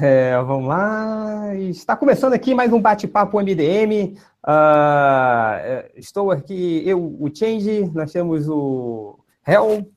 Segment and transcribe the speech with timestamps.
[0.00, 1.56] É, vamos lá.
[1.56, 4.14] Está começando aqui mais um bate-papo MDM.
[4.14, 9.90] Uh, ah, é, estou aqui, eu, o Change, nós temos o Hel.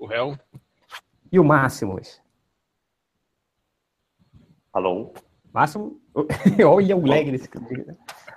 [0.00, 0.36] O Hel.
[1.30, 2.20] E o Máximos.
[4.72, 5.12] Alô?
[5.52, 6.00] Máximo?
[6.66, 7.48] Olha o lag desse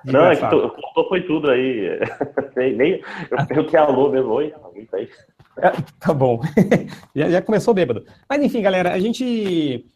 [0.05, 1.99] Não, é que tô, foi tudo aí.
[2.55, 4.53] nem, nem, eu perguntei alô mesmo, oi,
[4.93, 5.09] aí.
[5.57, 6.39] É, tá bom.
[7.15, 8.05] já, já, começou bêbado.
[8.29, 9.89] Mas enfim, galera, a gente.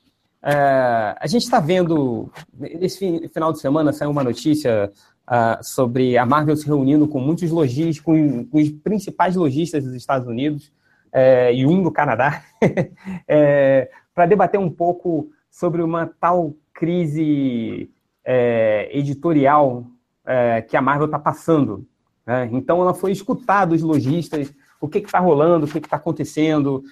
[0.47, 2.31] É, a gente está vendo.
[2.57, 4.89] Nesse final de semana saiu uma notícia
[5.27, 9.93] uh, sobre a Marvel se reunindo com muitos lojistas, com, com os principais lojistas dos
[9.93, 10.71] Estados Unidos
[11.11, 12.41] é, e um do Canadá,
[13.27, 17.91] é, para debater um pouco sobre uma tal crise
[18.91, 19.85] editorial
[20.67, 21.87] que a Marvel está passando.
[22.25, 22.49] Né?
[22.51, 26.83] Então, ela foi escutar dos lojistas o que está rolando, o que está acontecendo.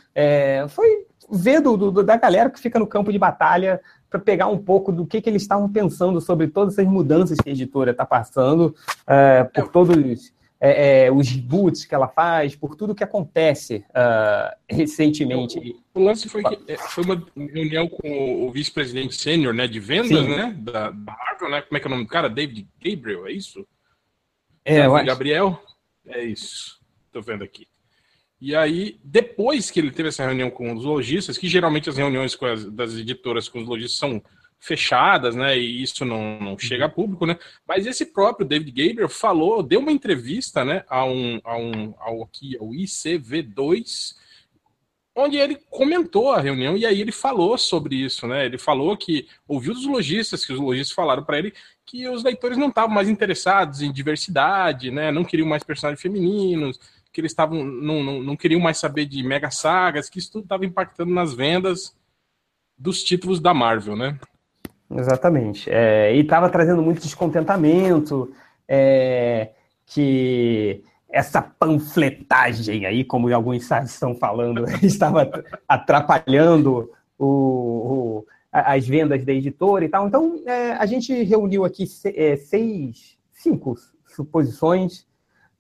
[0.70, 4.58] Foi ver do, do, da galera que fica no campo de batalha para pegar um
[4.58, 8.06] pouco do que, que eles estavam pensando sobre todas essas mudanças que a editora está
[8.06, 8.76] passando,
[9.08, 14.56] é, por todos é, é, os reboots que ela faz, por tudo que acontece uh,
[14.70, 15.60] recentemente.
[15.94, 19.80] O, o, lance foi que é, foi uma reunião com o vice-presidente sênior né, de
[19.80, 21.62] vendas né, da, da, Marvel, né?
[21.62, 22.30] Como é que é o nome do cara?
[22.30, 23.68] David Gabriel, é isso?
[24.64, 25.62] É, Gabriel?
[26.08, 26.80] É isso.
[27.08, 27.68] Estou vendo aqui.
[28.40, 32.38] E aí, depois que ele teve essa reunião com os lojistas, que geralmente as reuniões
[32.42, 34.22] as, das editoras com os lojistas são
[34.60, 35.58] fechadas, né?
[35.58, 37.38] E isso não, não chega a público, né?
[37.68, 40.84] Mas esse próprio David Gabriel falou, deu uma entrevista, né?
[40.90, 44.16] A um, a um ao aqui, ao ICV2,
[45.16, 48.46] onde ele comentou a reunião e aí ele falou sobre isso, né?
[48.46, 51.54] Ele falou que ouviu dos lojistas, que os lojistas falaram para ele
[51.86, 55.12] que os leitores não estavam mais interessados em diversidade, né?
[55.12, 56.80] Não queriam mais personagens femininos,
[57.16, 60.44] que eles estavam não, não, não queriam mais saber de mega sagas, que isso tudo
[60.44, 61.96] estava impactando nas vendas
[62.78, 64.20] dos títulos da Marvel, né?
[64.92, 65.70] Exatamente.
[65.72, 68.34] É, e estava trazendo muito descontentamento,
[68.68, 69.52] é,
[69.86, 75.32] que essa panfletagem aí, como alguns estão falando, estava
[75.70, 80.06] atrapalhando o, o, as vendas da editora e tal.
[80.06, 83.76] Então, é, a gente reuniu aqui é, seis, cinco
[84.06, 85.08] suposições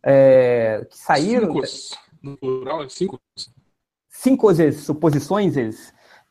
[0.06, 1.66] é, que saíram.
[1.66, 3.20] Cinco, no plural, cinco.
[4.08, 5.56] Cinco suposições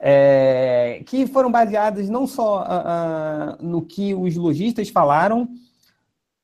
[0.00, 5.48] é, que foram baseadas não só uh, uh, no que os lojistas falaram,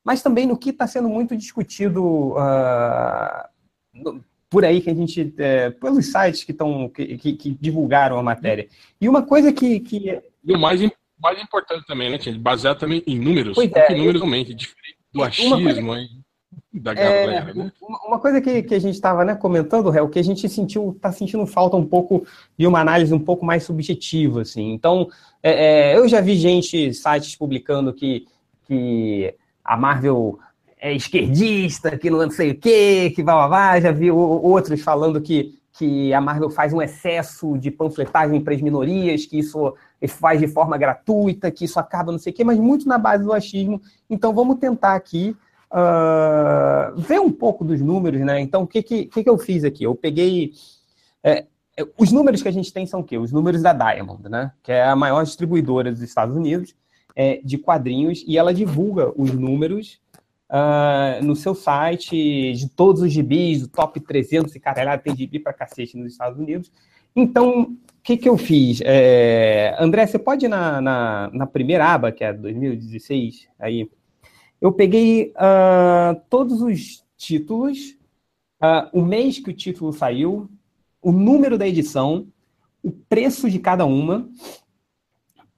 [0.05, 3.49] mas também no que está sendo muito discutido uh,
[3.93, 8.19] no, por aí que a gente, é, pelos sites que, tão, que, que, que, divulgaram
[8.19, 8.69] a matéria.
[9.01, 9.79] E uma coisa que.
[9.81, 10.21] que...
[10.45, 10.81] E o mais,
[11.19, 12.39] mais importante também, né, gente?
[12.39, 13.55] Baseado também em números.
[13.55, 15.81] Pois é, números realmente, diferente do achismo, coisa...
[15.81, 16.20] hein?
[16.73, 17.51] Da galera.
[17.51, 17.73] É, né?
[18.07, 20.93] Uma coisa que, que a gente estava né, comentando, é o que a gente sentiu,
[20.95, 22.25] está sentindo falta um pouco
[22.57, 24.73] de uma análise um pouco mais subjetiva, assim.
[24.73, 25.09] Então,
[25.43, 28.27] é, é, eu já vi gente, sites publicando que,
[28.67, 30.39] que a Marvel
[30.79, 33.83] é esquerdista, que não sei o quê, que vai lá, vai.
[33.83, 38.61] Já vi outros falando que, que a Marvel faz um excesso de panfletagem para as
[38.61, 39.75] minorias, que isso
[40.07, 43.25] faz de forma gratuita, que isso acaba não sei o quê, mas muito na base
[43.25, 43.83] do achismo.
[44.09, 45.37] Então, vamos tentar aqui
[45.73, 48.41] uh, ver um pouco dos números, né?
[48.41, 49.85] Então, o que, que, que, eu fiz aqui?
[49.85, 50.53] Eu peguei.
[51.23, 53.19] É, é, os números que a gente tem são o quê?
[53.19, 54.53] Os números da Diamond, né?
[54.63, 56.75] Que é a maior distribuidora dos Estados Unidos
[57.15, 60.01] é, de quadrinhos, e ela divulga os números
[60.51, 65.39] uh, no seu site de todos os gibis, do top 300 e caralhada, tem gibi
[65.39, 66.71] para cacete nos Estados Unidos.
[67.15, 68.81] Então, o que, que eu fiz?
[68.85, 73.91] É, André, você pode ir na, na, na primeira aba, que é 2016, aí,
[74.61, 77.97] eu peguei uh, todos os títulos,
[78.63, 80.51] uh, o mês que o título saiu,
[81.03, 82.27] o número da edição,
[82.83, 84.29] o preço de cada uma,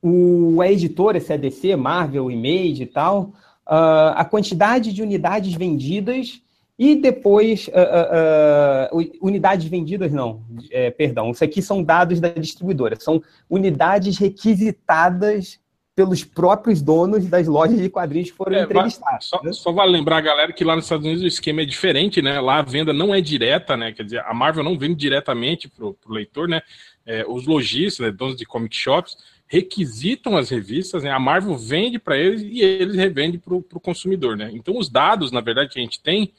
[0.01, 3.33] o, a editora, se é DC, Marvel, Image e tal,
[3.67, 6.43] uh, a quantidade de unidades vendidas
[6.79, 12.97] e depois, uh, uh, unidades vendidas, não, é, perdão, isso aqui são dados da distribuidora,
[12.99, 15.61] são unidades requisitadas
[15.95, 19.29] pelos próprios donos das lojas de quadrinhos que foram é, entrevistados.
[19.29, 19.53] Só, né?
[19.53, 22.41] só, vale lembrar, galera, que lá nos Estados Unidos o esquema é diferente, né?
[22.41, 23.93] Lá a venda não é direta, né?
[23.93, 26.63] Quer dizer, a Marvel não vende diretamente para o leitor, né?
[27.05, 29.17] É, os lojistas, né, donos de comic shops,
[29.47, 31.11] requisitam as revistas, né?
[31.11, 34.51] A Marvel vende para eles e eles revendem para o consumidor, né?
[34.55, 36.33] Então os dados, na verdade, que a gente tem,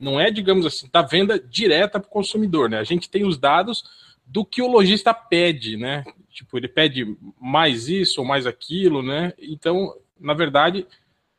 [0.00, 2.78] não é, digamos assim, da venda direta para o consumidor, né?
[2.78, 3.84] A gente tem os dados
[4.26, 6.04] do que o lojista pede, né?
[6.30, 9.32] Tipo, ele pede mais isso ou mais aquilo, né?
[9.38, 10.86] Então, na verdade,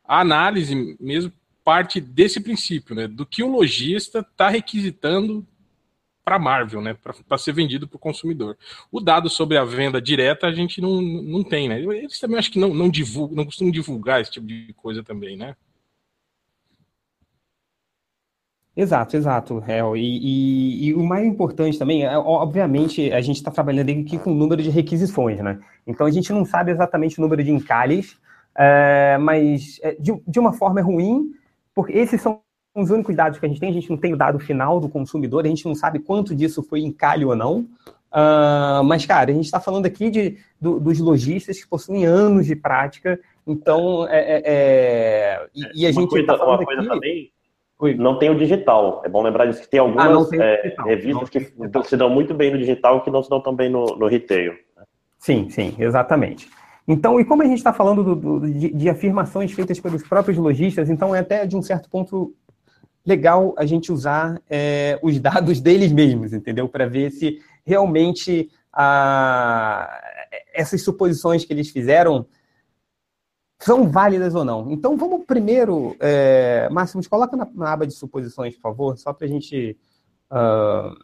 [0.04, 1.32] a análise mesmo
[1.62, 3.06] parte desse princípio, né?
[3.06, 5.46] Do que o lojista está requisitando
[6.24, 6.94] para Marvel, né?
[6.94, 8.56] Para ser vendido para o consumidor.
[8.90, 11.80] O dado sobre a venda direta a gente não, não tem, né?
[11.80, 15.36] Eles também acho que não, não divulgam, não costumam divulgar esse tipo de coisa também,
[15.36, 15.54] né?
[18.78, 19.96] Exato, exato, Hel.
[19.96, 24.30] E, e, e, o mais importante também, é, obviamente, a gente está trabalhando aqui com
[24.30, 25.58] o número de requisições, né?
[25.84, 28.16] Então a gente não sabe exatamente o número de encalhes,
[28.56, 31.32] é, mas é, de, de uma forma é ruim,
[31.74, 32.40] porque esses são
[32.72, 34.88] os únicos dados que a gente tem, a gente não tem o dado final do
[34.88, 37.66] consumidor, a gente não sabe quanto disso foi encalhe ou não.
[38.12, 42.46] Uh, mas, cara, a gente está falando aqui de, do, dos lojistas que possuem anos
[42.46, 46.88] de prática, então, é, é, é e, e, a gente está falando uma coisa aqui...
[46.88, 47.32] também
[47.96, 49.02] não tem o digital.
[49.04, 51.40] É bom lembrar disso que tem algumas ah, tem é, revistas que
[51.84, 54.06] se dão muito bem no digital e que não se dão tão bem no, no
[54.06, 54.54] retail.
[55.18, 56.48] Sim, sim, exatamente.
[56.86, 60.38] Então, e como a gente está falando do, do, de, de, afirmações feitas pelos próprios
[60.38, 62.34] lojistas, então é até de um certo ponto
[63.06, 66.68] legal a gente usar é, os dados deles mesmos, entendeu?
[66.68, 70.00] Para ver se realmente a,
[70.52, 72.26] essas suposições que eles fizeram
[73.58, 74.70] são válidas ou não.
[74.70, 79.26] Então, vamos primeiro, é, Máximos, coloca na, na, aba de suposições, por favor, só para
[79.26, 79.76] a gente
[80.30, 80.96] uh,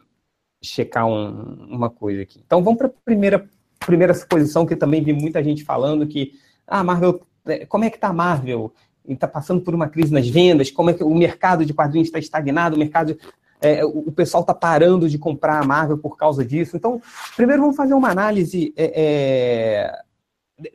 [0.63, 2.41] checar um, uma coisa aqui.
[2.45, 3.47] Então, vamos para a primeira,
[3.79, 6.33] primeira suposição, que também vi muita gente falando que,
[6.65, 8.73] ah, Marvel, é, como é que está a Marvel?
[9.05, 12.19] Está passando por uma crise nas vendas, como é que o mercado de quadrinhos está
[12.19, 13.17] estagnado, o mercado
[13.61, 16.75] é, o pessoal está parando de comprar a Marvel por causa disso.
[16.75, 17.01] Então,
[17.35, 20.05] primeiro vamos fazer uma análise é, é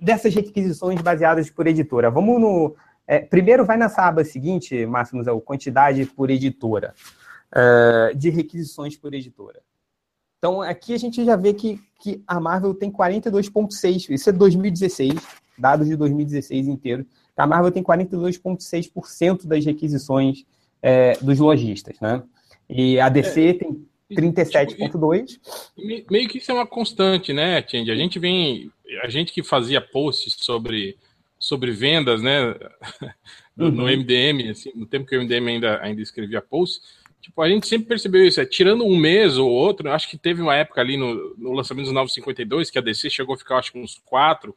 [0.00, 2.10] dessas requisições baseadas por editora.
[2.10, 2.76] Vamos no.
[3.06, 6.94] É, primeiro vai nessa aba seguinte, Máximos, é o quantidade por editora,
[7.52, 9.60] é, de requisições por editora.
[10.38, 15.12] Então, aqui a gente já vê que, que a Marvel tem 42,6%, isso é 2016,
[15.58, 17.04] dados de 2016 inteiro.
[17.36, 20.44] A Marvel tem 42,6% das requisições
[20.82, 22.22] é, dos lojistas, né?
[22.68, 25.26] E a DC é, tem 37,2%.
[25.26, 25.40] Tipo,
[26.12, 27.90] meio que isso é uma constante, né, Tindy?
[27.90, 28.70] A gente vem
[29.02, 30.96] a gente que fazia posts sobre,
[31.38, 32.54] sobre vendas, né,
[33.56, 33.70] no, uhum.
[33.72, 36.82] no MDM, assim, no tempo que o MDM ainda, ainda escrevia posts,
[37.20, 40.40] tipo, a gente sempre percebeu isso, é, tirando um mês ou outro, acho que teve
[40.42, 43.72] uma época ali no, no lançamento dos 952, que a DC chegou a ficar, acho
[43.72, 44.56] que uns quatro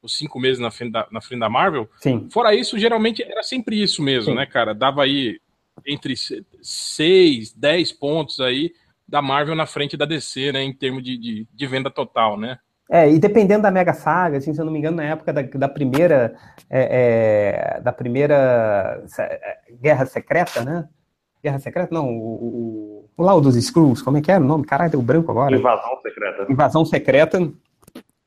[0.00, 1.88] ou cinco meses na frente da, na frente da Marvel.
[1.96, 2.28] Sim.
[2.30, 4.36] Fora isso, geralmente era sempre isso mesmo, Sim.
[4.36, 4.74] né, cara?
[4.74, 5.40] Dava aí
[5.86, 6.14] entre
[6.62, 8.72] seis, dez pontos aí
[9.06, 12.58] da Marvel na frente da DC, né, em termos de, de, de venda total, né?
[12.90, 15.42] É, e dependendo da Mega Saga, assim, se eu não me engano, na época da,
[15.42, 16.34] da primeira
[16.70, 20.88] é, é, da primeira é, Guerra Secreta, né?
[21.42, 21.94] Guerra Secreta?
[21.94, 24.64] Não, o, o, o lá dos Skrulls, como é que era o nome?
[24.64, 25.54] Caralho, deu branco agora.
[25.54, 26.46] Invasão Secreta.
[26.52, 27.52] Invasão Secreta,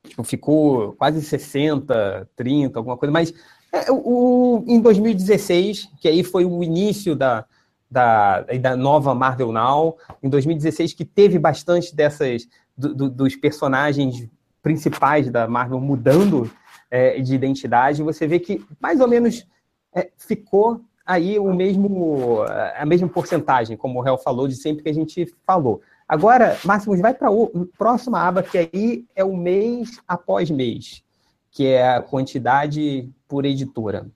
[0.08, 3.34] tipo, ficou quase 60, 30, alguma coisa, mas
[3.74, 7.46] é, o, em 2016, que aí foi o início da,
[7.90, 12.48] da, da nova Marvel Now, em 2016, que teve bastante dessas,
[12.78, 14.30] do, do, dos personagens
[14.62, 16.52] principais da Marvel mudando
[16.90, 19.48] é, de identidade, você vê que mais ou menos
[19.94, 22.44] é, ficou aí o mesmo
[22.76, 25.82] a mesma porcentagem, como o Réu falou, de sempre que a gente falou.
[26.08, 27.32] Agora, Máximos, vai para a
[27.78, 31.02] próxima aba, que aí é o mês após mês,
[31.50, 34.10] que é a quantidade por editora.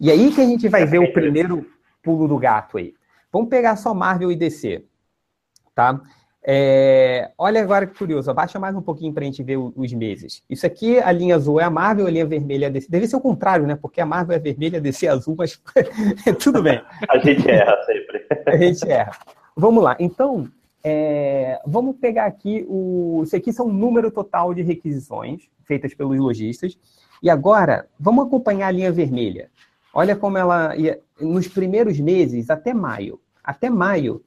[0.00, 1.64] E aí que a gente vai ver o primeiro
[2.02, 2.92] pulo do gato aí.
[3.32, 4.84] Vamos pegar só Marvel e DC,
[5.74, 6.00] tá?
[6.44, 10.42] É, olha agora que curioso, abaixa mais um pouquinho para a gente ver os meses.
[10.50, 12.88] Isso aqui, a linha azul é a Marvel, a linha vermelha é a DC.
[12.90, 13.78] Deve ser o contrário, né?
[13.80, 15.60] Porque a Marvel é vermelha, a DC é azul, mas
[16.42, 16.82] tudo bem.
[17.08, 18.26] a gente erra sempre.
[18.46, 19.12] a gente erra.
[19.56, 19.96] Vamos lá.
[20.00, 20.48] Então,
[20.82, 23.22] é, vamos pegar aqui o.
[23.22, 26.76] Isso aqui são o número total de requisições feitas pelos lojistas.
[27.22, 29.48] E agora, vamos acompanhar a linha vermelha.
[29.94, 30.74] Olha como ela.
[31.20, 33.20] Nos primeiros meses, até maio.
[33.44, 34.22] Até maio,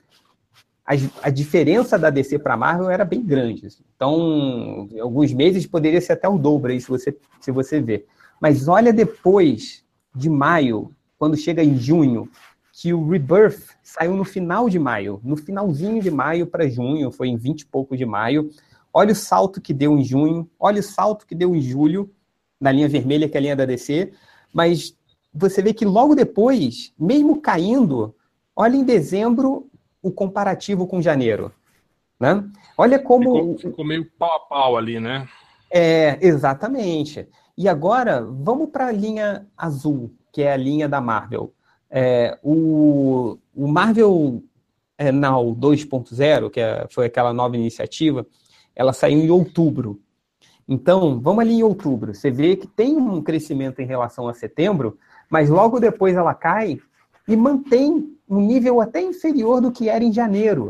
[0.85, 3.65] a, diferença da DC para Marvel era bem grande.
[3.65, 3.83] Assim.
[3.95, 8.05] Então, alguns meses poderia ser até o dobro aí, se você, se você ver.
[8.39, 9.83] Mas olha depois
[10.15, 12.29] de maio, quando chega em junho,
[12.71, 17.29] que o Rebirth saiu no final de maio, no finalzinho de maio para junho, foi
[17.29, 18.49] em 20 e pouco de maio.
[18.93, 22.11] Olha o salto que deu em junho, olha o salto que deu em julho,
[22.59, 24.11] na linha vermelha, que é a linha da DC,
[24.53, 24.95] mas
[25.33, 28.15] você vê que logo depois, mesmo caindo,
[28.55, 29.69] olha em dezembro
[30.05, 31.51] o comparativo com janeiro.
[32.19, 32.47] Né?
[32.77, 33.35] Olha como.
[33.35, 35.27] Ficou, ficou meio pau a pau ali, né?
[35.71, 37.27] É, exatamente.
[37.57, 41.51] E agora, vamos para a linha azul, que é a linha da Marvel.
[41.89, 44.43] É, o, o Marvel
[44.95, 48.27] é, Now 2.0, que é, foi aquela nova iniciativa,
[48.75, 50.00] ela saiu em outubro.
[50.67, 52.13] Então, vamos ali em outubro.
[52.13, 56.77] Você vê que tem um crescimento em relação a setembro, mas logo depois ela cai
[57.27, 60.70] e mantém um nível até inferior do que era em janeiro.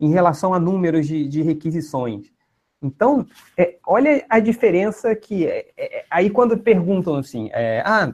[0.00, 2.32] em relação a números de, de requisições.
[2.82, 3.24] Então,
[3.56, 5.46] é, olha a diferença que.
[5.46, 8.12] É, é, aí, quando perguntam assim, é, ah,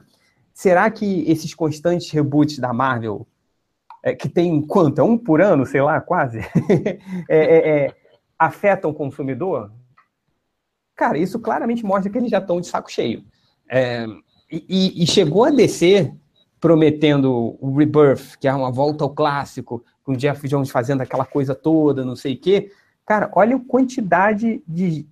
[0.53, 3.27] será que esses constantes reboots da Marvel,
[4.03, 5.01] é, que tem quanto?
[5.01, 6.39] É um por ano, sei lá, quase,
[7.27, 7.91] é,
[8.37, 9.71] afetam o consumidor?
[10.95, 13.23] Cara, isso claramente mostra que eles já estão de saco cheio.
[14.51, 16.11] E, e, chegou a descer
[16.59, 21.25] prometendo o Rebirth, que é uma volta ao clássico, com o Jeff Jones fazendo aquela
[21.25, 22.71] coisa toda, não sei o quê.
[23.05, 25.05] Cara, olha a quantidade de.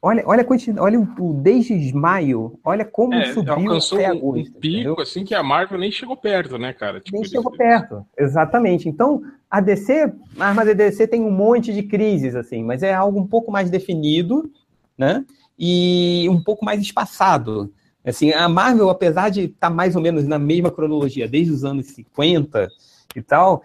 [0.00, 4.50] Olha, olha, a quantidade, olha o, desde maio, olha como é, subiu alcançou até agosto.
[4.50, 5.00] Um pico entendeu?
[5.00, 7.00] assim que a Marvel nem chegou perto, né, cara?
[7.00, 8.86] Tipo, nem chegou perto, exatamente.
[8.86, 12.92] Então, a DC, a arma da DC tem um monte de crises, assim, mas é
[12.92, 14.52] algo um pouco mais definido,
[14.96, 15.24] né?
[15.58, 17.72] E um pouco mais espaçado.
[18.04, 21.64] Assim, a Marvel, apesar de estar tá mais ou menos na mesma cronologia, desde os
[21.64, 22.68] anos 50
[23.16, 23.62] e tal,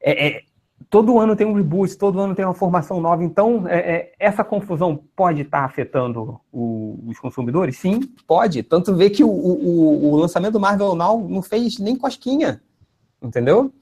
[0.00, 0.42] é, é,
[0.90, 3.24] todo ano tem um reboot, todo ano tem uma formação nova.
[3.24, 7.78] Então, é, é essa confusão pode estar tá afetando o, os consumidores?
[7.78, 8.62] Sim, pode.
[8.62, 12.60] Tanto ver que o, o, o, lançamento do Marvel Now não fez nem cosquinha,
[13.22, 13.72] entendeu?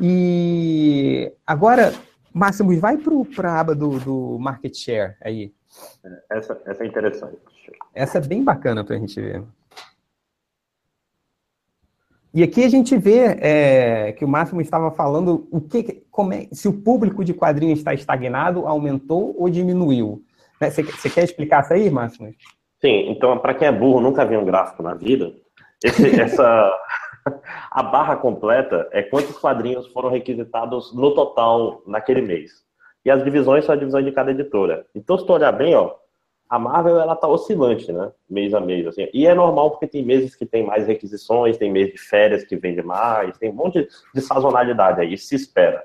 [0.00, 1.92] E agora,
[2.32, 5.52] Máximos, vai para a aba do, do market share aí.
[6.30, 7.38] Essa, essa é interessante.
[7.94, 9.42] Essa é bem bacana para a gente ver.
[12.32, 16.46] E aqui a gente vê é, que o Máximo estava falando o que, como é,
[16.52, 20.22] se o público de quadrinhos está estagnado, aumentou ou diminuiu.
[20.60, 20.70] Né?
[20.70, 22.32] Você, você quer explicar isso aí, Máximo?
[22.80, 25.32] Sim, então, para quem é burro, nunca viu um gráfico na vida,
[25.82, 26.72] esse, essa,
[27.70, 32.67] a barra completa é quantos quadrinhos foram requisitados no total naquele mês.
[33.04, 34.86] E as divisões são a divisão de cada editora.
[34.94, 35.94] Então, se tu olhar bem, ó,
[36.48, 38.10] a Marvel ela tá oscilante, né?
[38.28, 39.08] Mês a mês, assim.
[39.12, 42.56] E é normal porque tem meses que tem mais requisições, tem meses de férias que
[42.56, 45.82] vende mais, tem um monte de sazonalidade aí, se espera.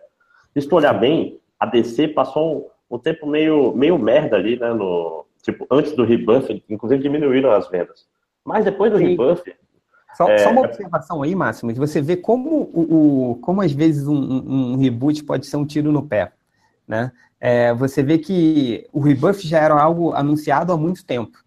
[0.57, 4.73] Se tu olhar bem, a DC passou um, um tempo meio, meio merda ali, né?
[4.73, 8.05] No, tipo, antes do rebuff, inclusive diminuíram as vendas.
[8.45, 9.09] Mas depois do Sim.
[9.09, 9.53] rebuff.
[10.15, 10.37] Só, é...
[10.37, 14.15] só, uma observação aí, Máximo, de você ver como, o, o como às vezes um,
[14.15, 16.31] um, um reboot pode ser um tiro no pé.
[16.87, 17.11] Né?
[17.45, 21.37] é, você vê que o rebuff já era algo anunciado há muito tempo.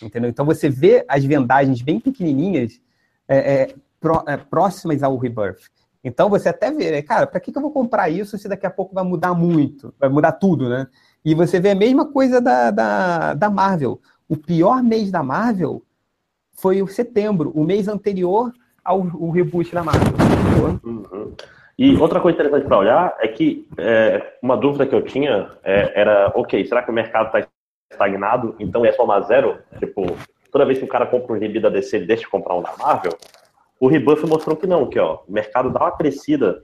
[0.00, 0.30] Entendeu?
[0.30, 2.80] Então você vê as vendagens bem pequenininhas
[3.26, 5.68] é, é, pró, é, próximas ao rebuff.
[6.04, 8.64] Então você até vê, né, cara, para que, que eu vou comprar isso se daqui
[8.64, 10.86] a pouco vai mudar muito, vai mudar tudo, né?
[11.24, 14.00] E você vê a mesma coisa da, da, da Marvel.
[14.28, 15.82] O pior mês da Marvel
[16.52, 18.52] foi o setembro, o mês anterior
[18.84, 20.14] ao, ao reboot da Marvel.
[20.84, 21.34] Uhum.
[21.80, 25.98] E outra coisa interessante para olhar é que é, uma dúvida que eu tinha é,
[25.98, 27.48] era, ok, será que o mercado está
[27.90, 29.58] estagnado, então é somar zero?
[29.78, 30.14] Tipo,
[30.52, 32.76] toda vez que o cara compra um gibi da DC, deixa de comprar um da
[32.76, 33.16] Marvel?
[33.80, 36.62] O Rebuff mostrou que não, que ó, o mercado dá uma crescida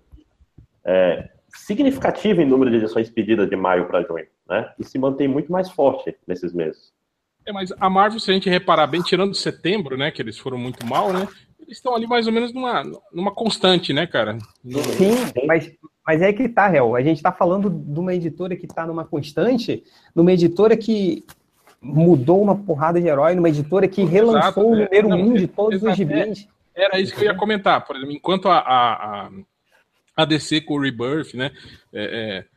[0.85, 4.71] é, significativa em número de edições pedidas de maio para junho, né?
[4.79, 6.93] E se mantém muito mais forte nesses meses.
[7.47, 10.59] É, mas a Marvel, se a gente reparar bem, tirando setembro, né, que eles foram
[10.59, 11.27] muito mal, né,
[11.67, 12.83] eles estão ali mais ou menos numa,
[13.13, 14.39] numa constante, né, cara?
[14.65, 15.71] Sim, mas,
[16.07, 16.95] mas é que tá, Réu.
[16.95, 19.83] A gente está falando de uma editora que está numa constante,
[20.15, 21.25] numa editora que
[21.81, 25.47] mudou uma porrada de herói, numa editora que relançou Exato, o número é, um de
[25.47, 26.49] todos os gibis.
[26.75, 27.85] É, era isso que eu ia comentar.
[27.85, 29.31] Por exemplo, enquanto a, a,
[30.17, 31.51] a DC com o Rebirth, né?
[31.93, 32.57] É, é,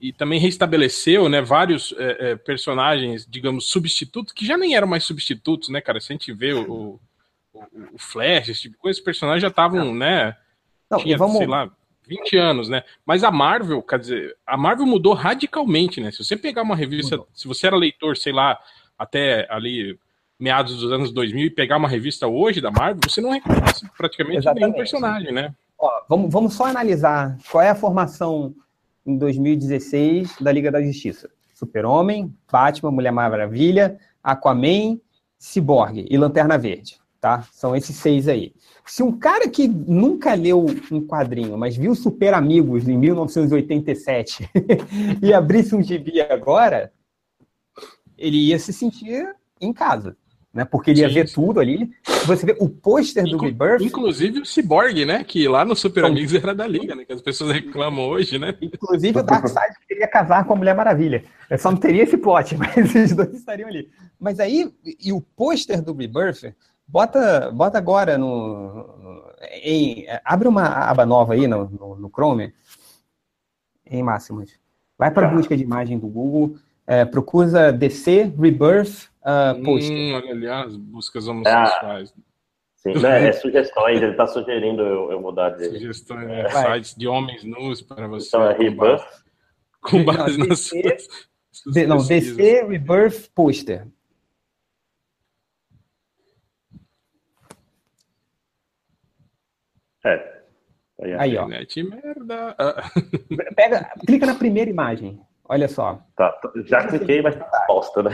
[0.00, 5.02] e também restabeleceu, né, vários é, é, personagens, digamos, substitutos, que já nem eram mais
[5.02, 6.00] substitutos, né, cara?
[6.00, 7.00] Se a gente vê o,
[7.92, 10.36] o, Flash, esse tipo de coisa, os personagens já estavam, né?
[10.90, 11.36] Não, tinha, vamos...
[11.36, 11.70] sei lá,
[12.06, 12.82] 20 anos, né?
[13.04, 16.10] Mas a Marvel, quer dizer, a Marvel mudou radicalmente, né?
[16.10, 17.28] Se você pegar uma revista, mudou.
[17.34, 18.58] se você era leitor, sei lá,
[18.98, 19.98] até ali
[20.38, 24.38] meados dos anos 2000 e pegar uma revista hoje da Marvel, você não reconhece praticamente
[24.38, 24.62] Exatamente.
[24.62, 25.54] nenhum personagem, né?
[25.78, 28.54] Ó, vamos, vamos só analisar qual é a formação
[29.04, 31.28] em 2016 da Liga da Justiça.
[31.54, 34.98] Super-Homem, Batman, Mulher Maravilha, Aquaman,
[35.38, 36.98] Cyborg e Lanterna Verde
[37.28, 37.46] tá?
[37.52, 38.54] São esses seis aí.
[38.86, 44.48] Se um cara que nunca leu um quadrinho, mas viu Super Amigos em 1987
[45.22, 46.90] e abrisse um gibi agora,
[48.16, 49.28] ele ia se sentir
[49.60, 50.16] em casa,
[50.54, 50.64] né?
[50.64, 51.90] Porque ele ia sim, ver tudo ali.
[52.24, 53.82] Você vê o pôster do Rebirth.
[53.82, 55.22] Inclusive o Cyborg, né?
[55.22, 57.04] Que lá no Super Amigos era da Liga, né?
[57.04, 58.56] Que as pessoas reclamam hoje, né?
[58.62, 61.24] Inclusive o Darkseid queria casar com a Mulher Maravilha.
[61.50, 63.90] Eu só não teria esse plot, mas os dois estariam ali.
[64.18, 66.54] Mas aí, e o pôster do Rebirth
[66.88, 68.96] Bota, bota agora no.
[69.62, 72.54] Em, abre uma aba nova aí no, no, no Chrome,
[73.86, 74.58] em Máximos.
[74.96, 79.96] Vai para a busca de imagem do Google, é, procura DC Rebirth uh, Poster.
[79.96, 82.14] Hum, olha ali as buscas homossexuais.
[82.76, 85.66] Sim, né, é sugestões, ele está sugerindo eu, eu, mudar de.
[85.66, 86.48] Sugestões, né?
[86.48, 88.28] sites de homens nus para você.
[88.28, 89.04] Então é Rebirth.
[89.80, 91.08] Com base nas suas,
[91.52, 93.86] suas Não, DC Rebirth Poster.
[100.04, 100.38] É.
[101.00, 101.46] Aí, aí ó.
[101.46, 102.56] merda.
[103.54, 105.20] Pega, clica na primeira imagem.
[105.48, 106.02] Olha só.
[106.16, 108.10] Tá, já cliquei, mas tá bosta, né?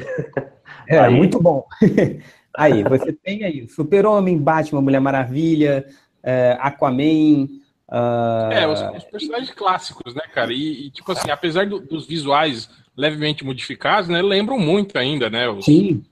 [0.86, 1.14] É, aí.
[1.14, 1.66] muito bom.
[2.56, 5.84] Aí, você tem aí Super-Homem, Batman, Mulher Maravilha,
[6.22, 7.48] é, Aquaman.
[7.90, 8.52] Uh...
[8.52, 10.52] É, os, os, personagens clássicos, né, cara?
[10.52, 15.48] E, e tipo assim, apesar do, dos visuais levemente modificados, né, lembram muito ainda, né?
[15.48, 16.04] Os, Sim.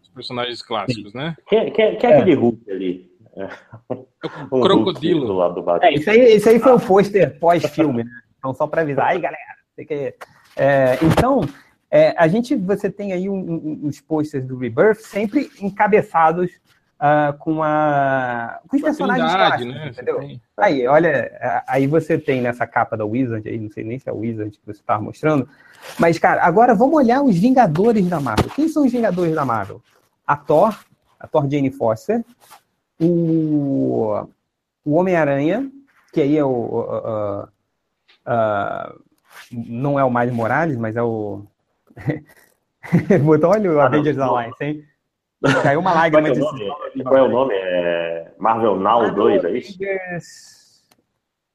[0.00, 1.18] Os personagens clássicos, Sim.
[1.18, 1.36] né?
[1.46, 3.10] Quem, quem, quem é, é aquele Hulk ali?
[4.22, 4.28] É.
[4.50, 5.26] O um crocodilo.
[5.26, 5.84] Do lado do.
[5.84, 8.10] É, isso aí, isso aí foi o pôster pós-filme, né?
[8.38, 9.08] Então, só para avisar.
[9.08, 9.42] Aí, galera,
[9.86, 10.16] quer...
[10.56, 11.42] É, então,
[11.90, 16.50] é, a gente, você tem aí um, um, uns posters do Rebirth sempre encabeçados
[17.00, 19.88] uh, com, a, com os personagens clássicos, né?
[19.88, 20.20] entendeu?
[20.56, 24.12] Aí, olha, aí você tem nessa capa da Wizard, aí não sei nem se é
[24.12, 25.48] o Wizard que você estava mostrando,
[25.98, 28.50] mas, cara, agora vamos olhar os Vingadores da Marvel.
[28.54, 29.82] Quem são os Vingadores da Marvel?
[30.26, 30.78] A Thor,
[31.18, 32.24] a Thor Jane Foster,
[33.00, 34.26] o,
[34.84, 35.70] o Homem-Aranha,
[36.12, 36.48] que aí é o...
[36.50, 37.48] Uh,
[38.26, 39.00] uh,
[39.52, 41.44] não é o Miles Morales, mas é o
[43.24, 44.84] Botou, olha o ah, Avengers não, Alliance, hein?
[45.62, 46.40] Caiu uma lágrima é de
[47.02, 47.54] Qual é o nome?
[47.54, 49.78] É Marvel Now Marvel 2, é isso?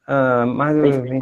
[0.08, 0.86] Uh, Marvel...
[0.86, 1.20] O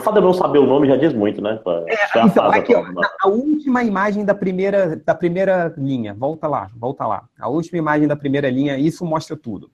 [0.00, 1.60] fato de eu não saber o nome já diz muito, né?
[1.86, 2.84] É, então, aqui, ó,
[3.20, 7.24] a última imagem da primeira, da primeira linha, volta lá, volta lá.
[7.38, 9.70] A última imagem da primeira linha, isso mostra tudo.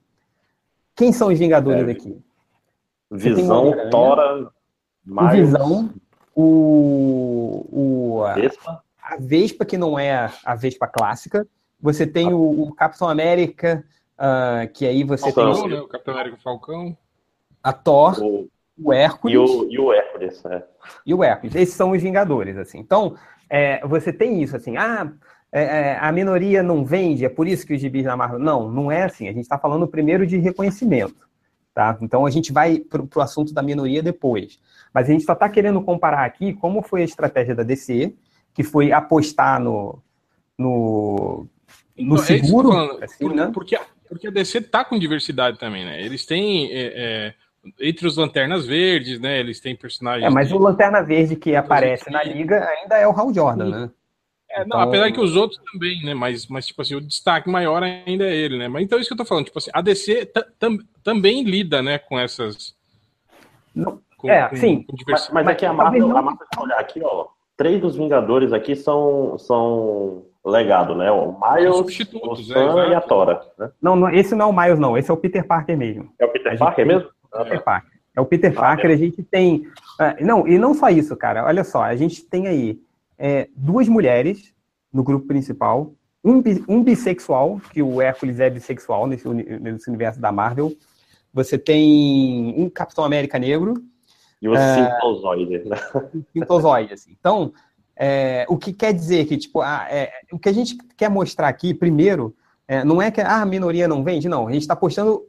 [0.95, 2.17] Quem são os Vingadores é, aqui?
[3.11, 4.51] Visão, Tora,
[5.05, 5.31] Miles.
[5.33, 5.89] Visão,
[6.35, 8.83] o, o a, Vespa.
[9.01, 11.47] a Vespa, que não é a Vespa clássica.
[11.79, 12.35] Você tem ah.
[12.35, 13.83] o, o Capitão América,
[14.17, 15.71] uh, que aí você Falcão, tem.
[15.71, 15.81] Né?
[15.81, 16.97] O Capitão América Falcão.
[17.61, 19.35] A Thor, o, o Hércules.
[19.35, 20.63] E o, e o Hércules, é.
[21.05, 21.55] E o Hércules.
[21.55, 22.79] Esses são os Vingadores, assim.
[22.79, 23.15] Então,
[23.49, 25.11] é, você tem isso, assim, ah,
[25.51, 28.39] é, é, a minoria não vende, é por isso que os gibis da Marvel.
[28.39, 29.27] Não, não é assim.
[29.27, 31.27] A gente está falando primeiro de reconhecimento.
[31.73, 31.97] Tá?
[32.01, 34.59] Então a gente vai para o assunto da minoria depois.
[34.93, 38.15] Mas a gente só está querendo comparar aqui como foi a estratégia da DC,
[38.53, 39.99] que foi apostar no,
[40.57, 41.47] no,
[41.97, 42.73] no então, é seguro.
[42.99, 43.51] É assim, por, né?
[43.53, 46.01] porque, porque a DC está com diversidade também, né?
[46.01, 46.71] Eles têm.
[46.71, 47.33] É, é,
[47.79, 49.39] entre os Lanternas Verdes, né?
[49.39, 50.25] Eles têm personagens.
[50.25, 50.53] É, mas de...
[50.53, 53.91] o Lanterna Verde que aparece na liga ainda é o Hal Jordan, né?
[54.49, 54.81] É, não, então...
[54.81, 56.13] apesar que os outros também, né?
[56.13, 58.67] Mas, mas, tipo assim, o destaque maior ainda é ele, né?
[58.67, 60.31] Mas então é isso que eu tô falando, tipo assim, a DC
[61.03, 62.75] também lida, né, com essas.
[63.73, 64.83] Não, com, é, com, sim.
[64.83, 68.75] Com mas, mas aqui a Marvel, a Marvel, olhar aqui, ó, três dos Vingadores aqui
[68.75, 71.11] são, são legado, né?
[71.11, 71.75] O Miles,
[72.13, 73.41] o Sam é, e a Tora.
[73.57, 73.71] Né?
[73.81, 74.97] Não, não, esse não é o Miles, não.
[74.97, 76.09] Esse é o Peter Parker mesmo.
[76.19, 77.09] É o Peter Parker mesmo?
[77.33, 77.43] É.
[77.43, 77.93] Peter Parker.
[78.15, 78.93] É o Peter Parker, é.
[78.93, 79.67] a gente tem.
[79.99, 81.45] Uh, não, e não só isso, cara.
[81.45, 82.79] Olha só, a gente tem aí
[83.17, 84.53] é, duas mulheres
[84.91, 85.93] no grupo principal,
[86.23, 90.73] um, um bissexual, que o Hércules é bissexual nesse, nesse universo da Marvel.
[91.33, 93.83] Você tem um Capitão América negro.
[94.41, 94.75] E o é, né?
[96.93, 97.15] Assim.
[97.19, 97.51] Então,
[97.95, 101.47] é, o que quer dizer que, tipo, a, é, o que a gente quer mostrar
[101.47, 102.35] aqui, primeiro,
[102.67, 104.47] é, não é que ah, a minoria não vende, não.
[104.47, 105.23] A gente está postando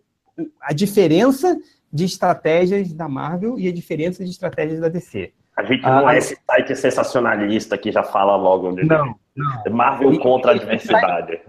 [0.60, 1.56] a diferença
[1.94, 5.32] de estratégias da Marvel e a diferença de estratégias da DC.
[5.56, 9.72] A gente não ah, é esse site sensacionalista que já fala logo de não, não.
[9.72, 11.40] Marvel contra a diversidade.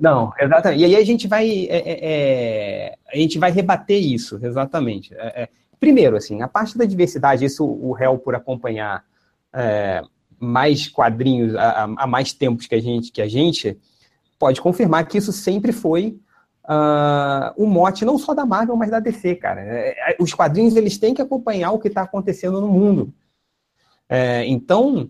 [0.00, 0.80] Não, exatamente.
[0.80, 5.14] E aí a gente vai é, é, é, a gente vai rebater isso, exatamente.
[5.14, 9.04] É, é, primeiro, assim, a parte da diversidade, isso o réu por acompanhar
[9.54, 10.02] é,
[10.40, 13.78] mais quadrinhos há, há, mais tempos que a gente que a gente
[14.36, 16.18] pode confirmar que isso sempre foi
[16.64, 19.94] uh, o mote não só da Marvel, mas da DC, cara.
[20.18, 23.12] os quadrinhos eles têm que acompanhar o que está acontecendo no mundo.
[24.08, 25.08] É, então.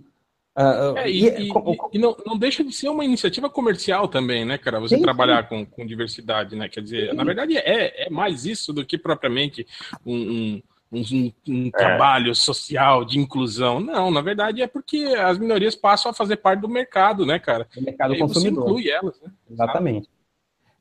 [0.57, 1.51] Uh, é, e, e, e,
[1.95, 4.79] e não, não, deixa de ser uma iniciativa comercial também, né, cara?
[4.81, 5.49] Você sim, trabalhar sim.
[5.49, 6.69] Com, com diversidade, né?
[6.69, 7.17] Quer dizer, sim.
[7.17, 9.67] na verdade é, é mais isso do que propriamente
[10.05, 10.63] um, um
[10.93, 11.71] um, um é.
[11.71, 13.81] trabalho social de inclusão.
[13.81, 17.67] Não, na verdade é porque as minorias passam a fazer parte do mercado, né, cara?
[17.77, 18.65] O mercado consumidor.
[18.65, 19.31] Você inclui elas, né?
[19.51, 20.09] Exatamente.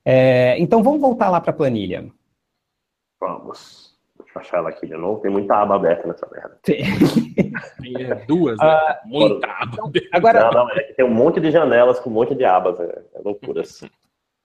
[0.04, 2.12] É, então vamos voltar lá para a planilha.
[3.20, 3.92] Vamos.
[4.18, 5.22] Deixa eu achar ela aqui de novo.
[5.22, 6.60] Tem muita aba aberta nessa merda.
[6.64, 6.84] Tem.
[7.82, 8.98] tem duas, né?
[9.06, 9.72] Uh, muita aba.
[9.74, 10.44] Então, agora...
[10.46, 12.80] Não, não, é que tem um monte de janelas com um monte de abas.
[12.80, 13.62] É, é loucura.
[13.62, 13.88] Assim.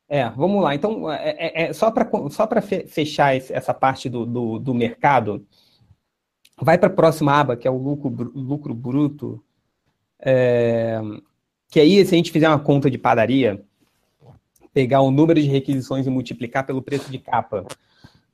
[0.08, 0.74] É, vamos lá.
[0.74, 2.48] Então, é, é, é só para só
[2.86, 5.44] fechar essa parte do, do, do mercado,
[6.60, 9.42] vai para a próxima aba, que é o lucro, lucro bruto.
[10.20, 11.00] É,
[11.68, 13.64] que aí, se a gente fizer uma conta de padaria,
[14.76, 17.64] pegar o número de requisições e multiplicar pelo preço de capa,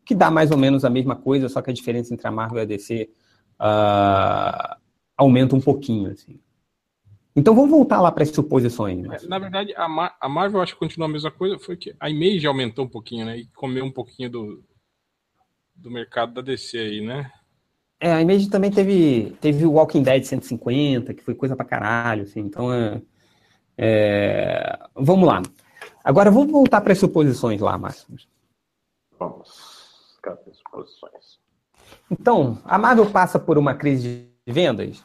[0.05, 2.59] que dá mais ou menos a mesma coisa, só que a diferença entre a Marvel
[2.59, 3.09] e a DC
[3.61, 4.77] uh,
[5.17, 6.11] aumenta um pouquinho.
[6.11, 6.41] Assim.
[7.37, 9.07] Então vamos voltar lá para as suposições.
[9.07, 9.29] Mas...
[9.29, 12.11] Na verdade, a, Mar a Marvel acho que continua a mesma coisa, foi que a
[12.11, 13.39] Image aumentou um pouquinho, né?
[13.39, 14.65] E comeu um pouquinho do,
[15.77, 17.31] do mercado da DC aí, né?
[18.01, 22.25] É, a Image também teve, teve o Walking Dead 150, que foi coisa pra caralho,
[22.25, 23.01] assim, então é,
[23.79, 24.77] é...
[24.97, 25.41] Vamos lá.
[26.05, 28.07] Agora vamos voltar para as suposições lá, Márcio.
[29.19, 30.19] Vamos.
[30.23, 31.41] Cadê as suposições?
[32.11, 35.03] Então, a Marvel passa por uma crise de vendas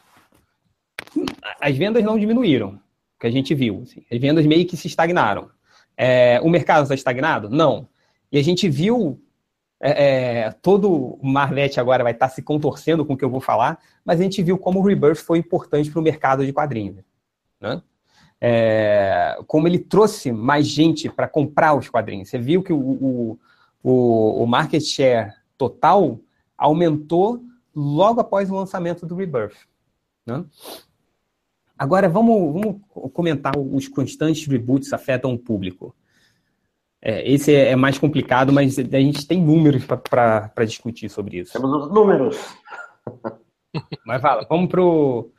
[1.60, 2.80] as vendas não diminuíram,
[3.18, 3.82] que a gente viu.
[3.82, 4.04] Assim.
[4.10, 5.50] As vendas meio que se estagnaram.
[5.96, 7.48] É, o mercado está estagnado?
[7.48, 7.88] Não.
[8.30, 9.20] E a gente viu
[9.80, 13.40] é, é, todo o Marvete agora vai estar se contorcendo com o que eu vou
[13.40, 17.04] falar, mas a gente viu como o Rebirth foi importante para o mercado de quadrinhos.
[17.60, 17.82] Né?
[18.40, 22.28] É, como ele trouxe mais gente para comprar os quadrinhos.
[22.28, 23.38] Você viu que o, o,
[23.82, 26.20] o, o market share total
[26.56, 27.42] aumentou
[27.74, 29.56] logo após o lançamento do Rebirth.
[30.26, 30.44] Né?
[31.78, 32.80] Agora, vamos, vamos
[33.12, 35.94] comentar os constantes reboots afetam o público.
[37.00, 41.52] É, esse é, é mais complicado, mas a gente tem números para discutir sobre isso.
[41.52, 42.36] Temos os números.
[44.04, 45.30] Mas fala, vamos pro.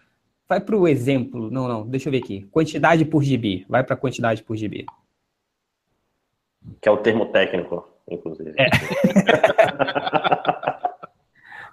[0.50, 1.52] Vai para o exemplo.
[1.52, 2.48] Não, não, deixa eu ver aqui.
[2.52, 3.68] Quantidade por GB.
[3.70, 4.88] Vai para quantidade por GB.
[6.82, 8.56] Que é o termo técnico, inclusive.
[8.58, 8.70] É.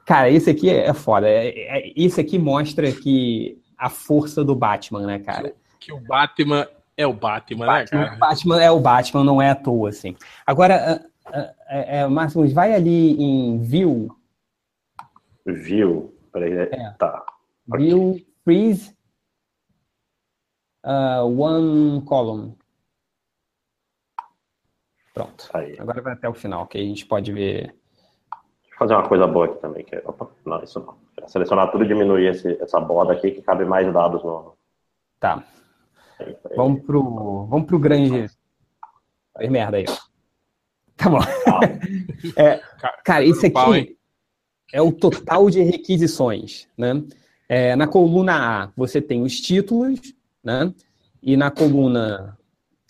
[0.05, 1.29] Cara, isso aqui é foda.
[1.29, 5.53] É, é, isso aqui mostra que a força do Batman, né, cara?
[5.81, 8.15] Que o Batman é o Batman, Batman né, cara?
[8.15, 10.15] O Batman é o Batman, não é à toa, assim.
[10.47, 11.05] Agora,
[11.69, 14.17] é, Máximo, vai ali em View.
[15.45, 16.95] View, peraí, é.
[16.99, 17.25] tá.
[17.67, 18.27] View, okay.
[18.47, 18.95] Freeze,
[20.85, 22.57] uh, one column.
[25.13, 25.51] Pronto.
[25.53, 25.77] Aí.
[25.81, 27.75] Agora vai até o final, que a gente pode ver.
[28.63, 29.85] Deixa eu fazer uma coisa boa aqui também.
[29.85, 29.97] Que...
[30.05, 33.93] Opa, não, isso não selecionar tudo e diminuir esse, essa borda aqui, que cabe mais
[33.93, 34.55] dados no.
[35.19, 35.43] Tá.
[36.55, 38.31] Vamos pro, vamos pro grande.
[39.35, 39.87] Faz merda aí.
[40.97, 41.19] Tá bom.
[41.19, 41.61] Ah.
[42.41, 42.61] é,
[43.03, 43.99] cara, isso aqui
[44.73, 47.03] é o total de requisições, né?
[47.49, 50.01] É, na coluna A, você tem os títulos,
[50.43, 50.73] né?
[51.23, 52.37] E na coluna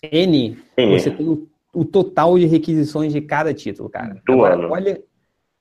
[0.01, 0.99] N, N.
[0.99, 4.21] você tem o, o, total de requisições de cada título, cara.
[4.27, 5.03] Agora, olha,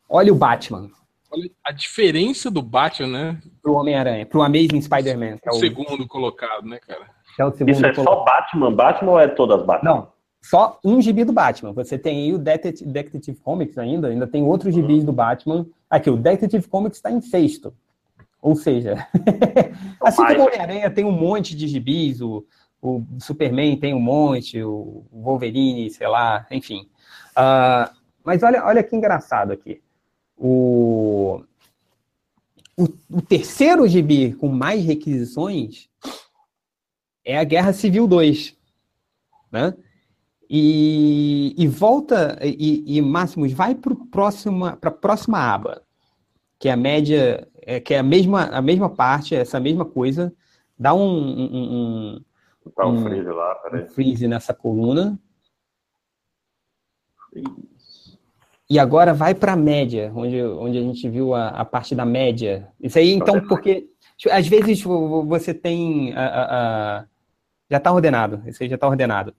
[0.09, 0.91] olha o Batman.
[1.31, 3.41] Olha a diferença do Batman, né?
[3.63, 5.39] Pro Homem-Aranha, pro Amazing Spider-Man.
[5.45, 7.07] É o segundo colocado, né, cara?
[7.39, 8.17] É o segundo Isso é colocado.
[8.17, 8.75] só Batman?
[8.75, 9.91] Batman ou é todas Batman?
[9.91, 10.09] Não,
[10.43, 11.73] só um gibi do Batman.
[11.73, 15.07] Você tem aí o Detective Comics ainda, ainda tem outros gibis uhum.
[15.07, 15.67] do Batman.
[15.91, 17.75] Aqui, o Detective Comics está em sexto.
[18.41, 19.07] Ou seja,
[20.01, 22.45] assim como o Homem-Aranha tem um monte de gibis, o,
[22.81, 26.89] o Superman tem um monte, o Wolverine, sei lá, enfim.
[27.33, 27.95] Uh,
[28.25, 29.81] mas olha, olha que engraçado aqui.
[30.37, 31.43] O,
[32.77, 35.89] o, o terceiro gibi com mais requisições
[37.25, 38.57] é a Guerra Civil 2.
[39.51, 39.75] Né?
[40.49, 45.83] E, e volta, e, e Máximos vai para a próxima aba,
[46.59, 50.33] que é a média, é, que é a mesma, a mesma parte, essa mesma coisa,
[50.79, 52.25] dá um, um, um,
[52.67, 53.85] um, um freeze lá, peraí.
[53.85, 55.19] Um freeze nessa coluna.
[58.69, 62.05] E agora vai para a média, onde, onde a gente viu a, a, parte da
[62.05, 62.69] média.
[62.81, 63.89] Isso aí, então, porque
[64.31, 66.13] às vezes você tem.
[66.15, 67.07] A, a, a
[67.69, 69.35] já está ordenado, isso aí já está ordenado.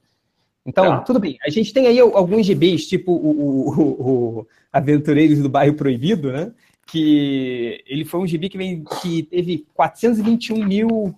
[0.66, 1.00] Então, tá.
[1.00, 1.38] tudo bem.
[1.46, 6.52] A gente tem aí alguns GBs, tipo o, o, o, Aventureiros do Bairro Proibido, né?
[6.88, 11.16] Que ele foi um GB que, vem, que teve 421 mil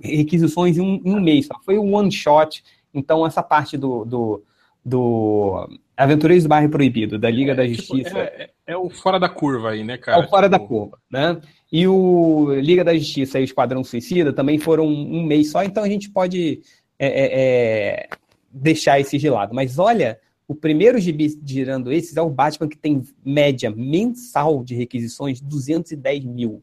[0.00, 1.46] requisições em um, em um mês.
[1.46, 2.62] Só foi um one shot.
[2.92, 4.42] Então, essa parte do, do,
[4.84, 8.08] do Aventureiros do Bairro Proibido, da Liga é, da tipo, Justiça.
[8.08, 10.22] Tipo, é, é, o fora da curva aí, né, cara?
[10.22, 10.58] É o fora tipo...
[10.58, 11.40] da curva, né?
[11.70, 15.82] E o Liga da Justiça e o Esquadrão Suicida também foram um mês só, então
[15.82, 16.60] a gente pode
[16.98, 18.08] é, é, é
[18.50, 19.54] deixar esse de lado.
[19.54, 20.18] Mas olha,
[20.52, 26.24] o primeiro gibi girando esses é o Batman, que tem média mensal de requisições 210
[26.26, 26.62] mil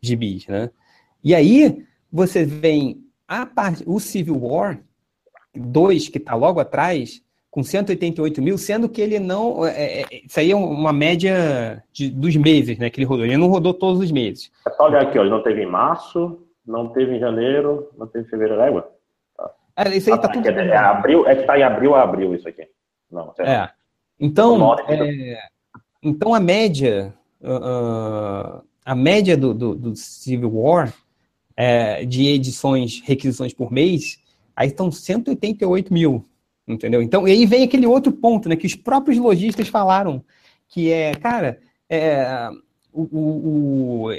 [0.00, 0.68] gibis, né?
[1.22, 4.82] E aí você vem a parte, o Civil War
[5.54, 9.64] 2, que está logo atrás, com 188 mil, sendo que ele não.
[9.64, 13.24] É, é, é, isso aí é uma média de, dos meses né, que ele rodou.
[13.24, 14.50] Ele não rodou todos os meses.
[14.66, 18.08] É só olhar aqui, ó, ele não teve em março, não teve em janeiro, não
[18.08, 18.84] teve em fevereiro, é.
[19.76, 20.48] É isso aí tá, tá tudo.
[20.48, 22.66] É, é, abril, é que tá em abril a abril isso aqui.
[23.10, 23.68] Não, é.
[24.18, 25.38] Então, é,
[26.02, 27.14] então a média.
[27.40, 30.92] Uh, a média do, do, do Civil War
[32.08, 34.18] de edições, requisições por mês,
[34.56, 36.24] aí estão 188 mil
[36.66, 37.02] entendeu?
[37.02, 40.24] Então, e aí vem aquele outro ponto, né, que os próprios lojistas falaram,
[40.68, 42.50] que é, cara, é,
[42.92, 44.12] o, o, o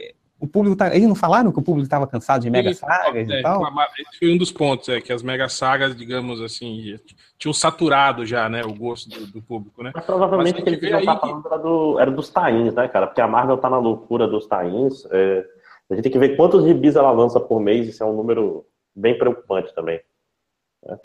[0.47, 3.41] público tá, eles não falaram que o público estava cansado de mega sagas é, e
[3.41, 3.63] tal?
[3.97, 6.99] Esse foi um dos pontos, é que as mega sagas, digamos assim,
[7.38, 9.91] tinham saturado já, né, o gosto do, do público, né?
[9.93, 11.06] Mas provavelmente Mas, que eles aí...
[11.06, 13.08] falando era, do, era dos tains, né, cara?
[13.08, 15.06] Porque a Marvel tá na loucura dos tains.
[15.12, 15.45] É,
[15.89, 18.65] a gente tem que ver quantos gibis ela lança por mês, isso é um número
[18.95, 19.99] bem preocupante também.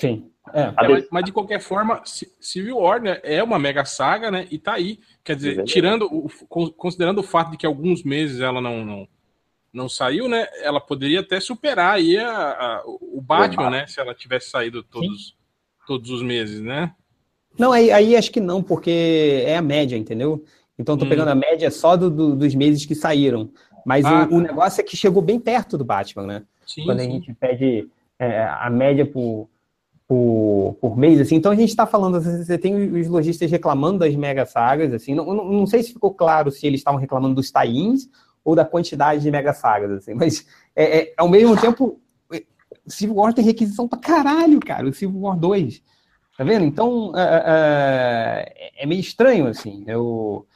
[0.00, 0.30] Sim.
[0.52, 0.62] É.
[0.62, 2.02] É, mas, mas, de qualquer forma,
[2.40, 4.46] Civil War né, é uma mega saga, né?
[4.50, 4.98] E tá aí.
[5.22, 6.28] Quer dizer, tirando o,
[6.72, 9.08] considerando o fato de que alguns meses ela não, não
[9.78, 10.46] não saiu, né?
[10.62, 13.86] Ela poderia até superar aí a, a, o Batman, né?
[13.86, 15.36] Se ela tivesse saído todos,
[15.86, 16.92] todos os meses, né?
[17.58, 20.44] Não, aí, aí acho que não, porque é a média, entendeu?
[20.78, 21.08] Então tô hum.
[21.08, 23.50] pegando a média só do, do, dos meses que saíram.
[23.86, 24.48] Mas ah, o, o, tá.
[24.48, 26.42] negócio é que chegou bem perto do Batman, né?
[26.66, 27.06] Sim, Quando sim.
[27.06, 27.88] a gente pede
[28.18, 29.48] é, a média por,
[30.06, 31.36] por, por mês, assim.
[31.36, 35.14] Então a gente está falando, você tem os lojistas reclamando das mega sagas, assim.
[35.14, 38.08] Não, não, não sei se ficou claro se eles estavam reclamando dos tie-ins
[38.48, 40.14] ou da quantidade de mega sagas, assim.
[40.14, 42.00] Mas, é, é, ao mesmo tempo,
[42.86, 45.82] Civil War tem requisição pra caralho, cara, o Civil War 2.
[46.34, 46.64] Tá vendo?
[46.64, 50.46] Então, é, é, é meio estranho, assim, eu...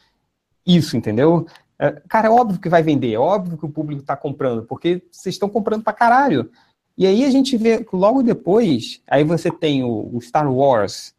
[0.65, 1.47] isso, entendeu?
[1.79, 5.03] É, cara, é óbvio que vai vender, é óbvio que o público está comprando, porque
[5.11, 6.51] vocês estão comprando pra caralho.
[6.97, 11.15] E aí a gente vê, logo depois, aí você tem o, o Star Wars,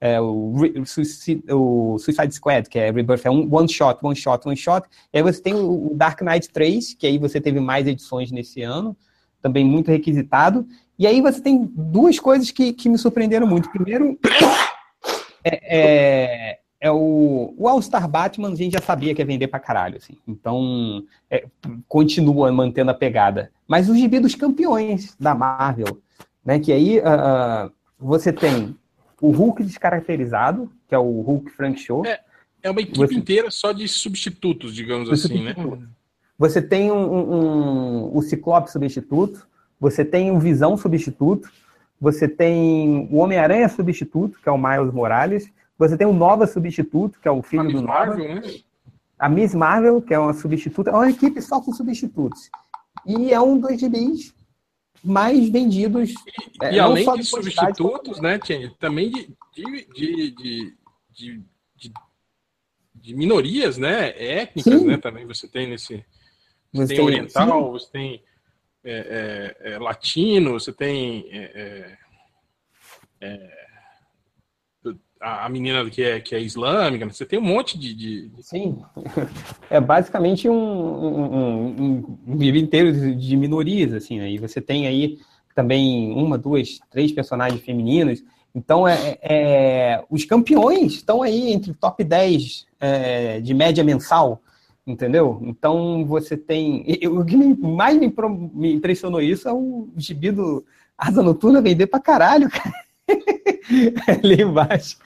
[0.00, 0.54] é, o,
[0.84, 4.86] Suicide, o, Suicide, Squad, que é Rebirth, é um one shot, one shot, one shot.
[5.12, 8.62] E aí você tem o, Dark Knight 3, que aí você teve mais edições nesse
[8.62, 8.96] ano,
[9.42, 10.66] também muito requisitado.
[10.98, 13.70] E aí você tem duas coisas que, que me surpreenderam muito.
[13.70, 14.18] Primeiro,
[15.44, 19.60] é, é, é o, o All-Star Batman, a gente já sabia que ia vender pra
[19.60, 20.16] caralho, assim.
[20.26, 21.46] Então, é,
[21.88, 23.50] continua mantendo a pegada.
[23.66, 26.00] Mas o gibi dos campeões da Marvel,
[26.44, 28.76] né, que aí uh, você tem
[29.20, 32.04] o Hulk descaracterizado, que é o Hulk Frank Show.
[32.04, 32.20] É,
[32.62, 33.14] é uma equipe você...
[33.14, 35.54] inteira só de substitutos, digamos assim, né?
[36.38, 39.46] Você tem um, um, um, o Ciclope substituto,
[39.80, 41.50] você tem o Visão substituto,
[41.98, 47.18] você tem o Homem-Aranha substituto, que é o Miles Morales, você tem o Nova substituto,
[47.20, 48.06] que é o filho a do Nova.
[48.06, 48.42] Marvel, né?
[49.18, 52.50] A Miss Marvel, que é uma substituta, é uma equipe só com substitutos.
[53.06, 54.34] E é um dos gibis
[55.02, 56.10] mais vendidos.
[56.10, 60.74] E, é, e além de substitutos, né, Tia, também de, de, de,
[61.12, 61.92] de,
[62.94, 64.86] de minorias, né, étnicas, sim.
[64.86, 66.04] né, também você tem nesse.
[66.72, 67.70] Você, você tem, oriental, sim.
[67.72, 68.22] você tem
[68.84, 71.26] é, é, é, latino, você tem
[75.26, 77.12] é, é, a, menina que é, que é islâmica, né?
[77.12, 77.94] você tem um monte de.
[77.94, 78.30] de...
[78.40, 78.78] Sim,
[79.68, 84.30] é basicamente um, um, um, livro inteiro de minorias, assim, né?
[84.30, 85.18] E você tem aí
[85.54, 88.22] também uma, duas, três personagens femininos.
[88.54, 94.40] Então, é, é os campeões estão aí entre top 10 é, de média mensal,
[94.86, 95.40] entendeu?
[95.42, 96.84] Então, você tem.
[97.10, 98.12] O que mais me,
[98.54, 100.64] me impressionou isso é o gibi do
[100.96, 102.85] Asa Noturna vender pra caralho, cara.
[104.08, 104.98] ali embaixo.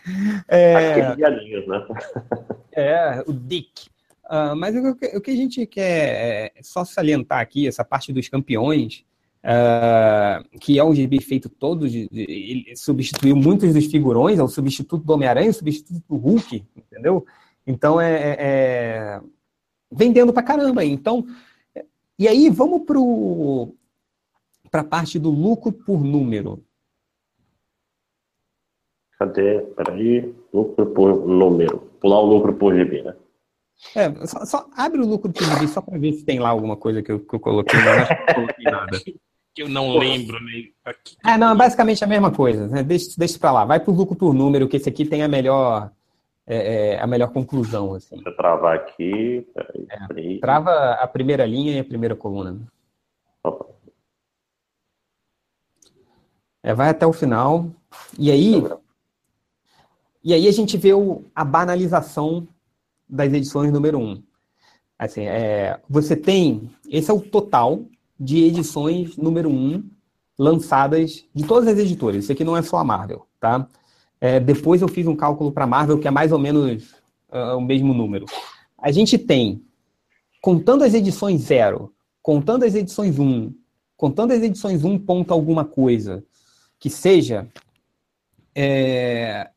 [0.49, 1.87] É, galinhas, né?
[2.73, 3.89] é, o Dick.
[4.25, 8.29] Uh, mas o, o, que a gente quer é só salientar aqui, essa parte dos
[8.29, 9.05] campeões,
[9.45, 14.43] uh, que é um gibi feito todo, de, de, ele substituiu muitos dos figurões, é
[14.43, 17.27] o substituto do Homem-Aranha, o substituto do Hulk, entendeu?
[17.67, 19.21] Então é, é, é
[19.91, 20.85] vendendo pra caramba.
[20.85, 21.27] Então,
[22.17, 22.83] e aí vamos
[24.71, 26.63] para a parte do lucro por número.
[29.21, 29.61] Cadê?
[29.77, 30.35] Peraí.
[30.51, 31.91] Lucro por número.
[32.01, 33.15] Pular o lucro por GB, né?
[33.95, 36.75] É, só, só abre o lucro por GB só para ver se tem lá alguma
[36.75, 37.79] coisa que eu, que eu coloquei.
[37.79, 39.01] Não acho que eu coloquei nada.
[39.55, 40.71] que eu não lembro, né?
[40.87, 41.17] Aqui.
[41.27, 42.67] É, não, é basicamente a mesma coisa.
[42.67, 42.83] Né?
[42.83, 43.65] Deixa, deixa para lá.
[43.67, 45.91] Vai pro lucro por número, que esse aqui tem a melhor,
[46.47, 47.93] é, é, a melhor conclusão.
[47.93, 48.15] Assim.
[48.15, 49.47] Deixa eu travar aqui.
[49.53, 50.41] Peraí, é, peraí.
[50.41, 52.59] Trava a primeira linha e a primeira coluna.
[53.45, 53.67] Opa.
[56.63, 57.67] É, vai até o final.
[58.19, 58.63] E aí,
[60.23, 62.47] e aí a gente vê o, a banalização
[63.09, 64.03] das edições número 1.
[64.03, 64.23] Um.
[64.99, 67.85] Assim, é, você tem, esse é o total
[68.19, 69.91] de edições número 1 um,
[70.39, 72.25] lançadas de todas as editoras.
[72.25, 73.67] Isso aqui não é só a Marvel, tá?
[74.21, 76.93] É, depois eu fiz um cálculo para a Marvel que é mais ou menos
[77.31, 78.27] uh, o mesmo número.
[78.79, 79.63] A gente tem,
[80.43, 83.55] contando as edições 0, contando as edições 1, um,
[83.97, 86.23] contando as edições 1 ponto alguma coisa,
[86.79, 87.49] que seja,
[88.55, 89.51] é,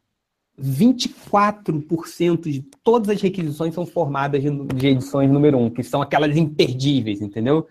[0.60, 7.22] 24% de todas as requisições são formadas de, edições número 1, que são aquelas imperdíveis,
[7.22, 7.68] entendeu?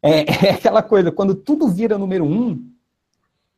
[0.00, 2.72] É, é, aquela coisa, quando tudo vira número 1,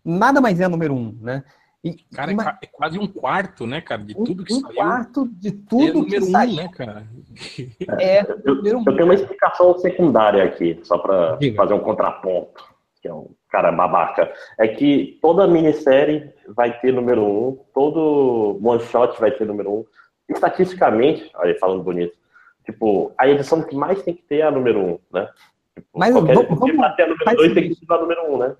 [0.04, 1.44] nada mais é número 1, né?
[1.82, 2.58] E, cara, é uma...
[2.62, 4.72] é, quase um quarto, né, cara, de tudo que um saiu.
[4.72, 6.56] Um quarto de tudo é número que um, saiu.
[6.56, 7.06] né, cara?
[8.00, 12.64] É, eu, eu, eu tenho uma explicação secundária aqui, só para fazer um contraponto,
[13.02, 14.32] que é um cara babaca.
[14.58, 19.84] É que toda minissérie vai ter número um, todo one shot vai ter número um.
[20.28, 22.16] Estatisticamente, aí falando bonito,
[22.64, 25.28] tipo, a edição que mais tem que ter é a número um, né?
[25.74, 28.56] Tipo, Mas vamos, vamos, até a número dois tem que ser a número um, né?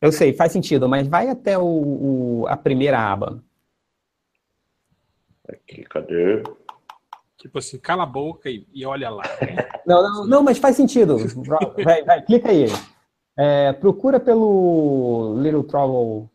[0.00, 3.42] Eu sei, faz sentido, mas vai até o, o a primeira aba.
[5.48, 6.42] Aqui, cadê?
[7.36, 9.22] Tipo assim, cala a boca e, e olha lá.
[9.86, 11.16] Não, não, não, mas faz sentido.
[11.84, 12.66] Vai, vai, clica aí.
[13.38, 16.28] É, procura pelo Little Trouble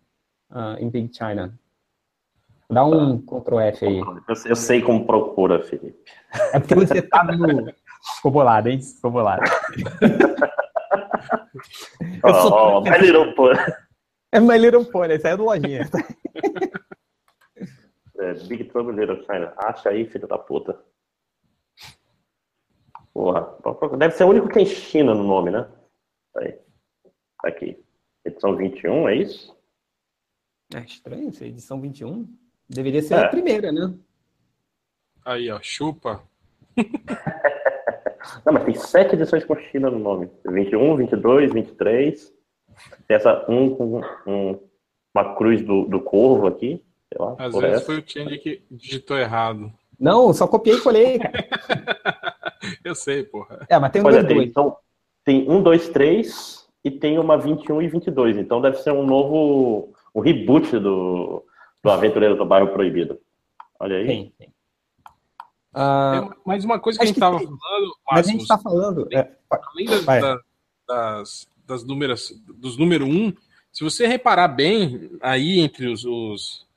[0.51, 1.53] uh, in Big China.
[2.69, 3.41] Dá um tá.
[3.41, 3.99] Ctrl F aí.
[3.99, 5.99] Eu, eu, sei como procura, Felipe.
[6.53, 7.73] É porque você tá no.
[8.15, 8.81] Ficou bolado, hein?
[8.81, 9.43] Ficou bolado.
[12.23, 12.77] Eu sou...
[12.77, 13.59] oh, My Little Pony.
[14.31, 15.89] É My Little Pony, aí é do lojinha.
[18.17, 19.53] é, Big Trouble Little China.
[19.57, 20.79] Acha aí, filho da puta.
[23.13, 23.57] Porra.
[23.97, 25.67] Deve ser o único que tem China no nome, né?
[26.37, 26.62] Aí.
[27.43, 27.77] Tá aqui.
[28.23, 29.53] Edição 21, é isso?
[30.73, 32.25] É estranho essa edição 21.
[32.69, 33.25] Deveria ser É.
[33.25, 33.93] a primeira, né?
[35.25, 36.23] Aí, ó, chupa.
[38.45, 40.31] Não, mas tem sete edições com China no nome.
[40.45, 42.33] 21, 22, 23.
[43.09, 44.59] Tem essa um com um,
[45.13, 46.81] uma cruz do, do corvo aqui.
[47.11, 47.35] Sei lá.
[47.37, 47.85] Às vezes essa.
[47.85, 49.69] foi o Change que digitou errado.
[49.99, 51.33] Não, só copiei e colei, cara.
[52.85, 53.65] Eu sei, porra.
[53.69, 54.49] É, mas tem um Olha, dois, tem, dois.
[54.49, 54.77] então,
[55.25, 58.37] tem um, dois, três e tem uma 21 e 22.
[58.37, 59.93] Então deve ser um novo.
[60.13, 61.43] um reboot do,
[61.83, 63.19] do Aventureiro do Bairro Proibido.
[63.79, 64.07] Olha aí.
[64.07, 64.53] Tem, tem.
[65.73, 67.47] Ah, É, mas uma coisa que a gente que tava tem.
[67.47, 69.07] falando, mas a gente tá falando.
[69.11, 70.39] é, além das, da-
[70.87, 73.33] das, das números, dos número um,
[73.71, 76.67] se você reparar bem aí entre os, os-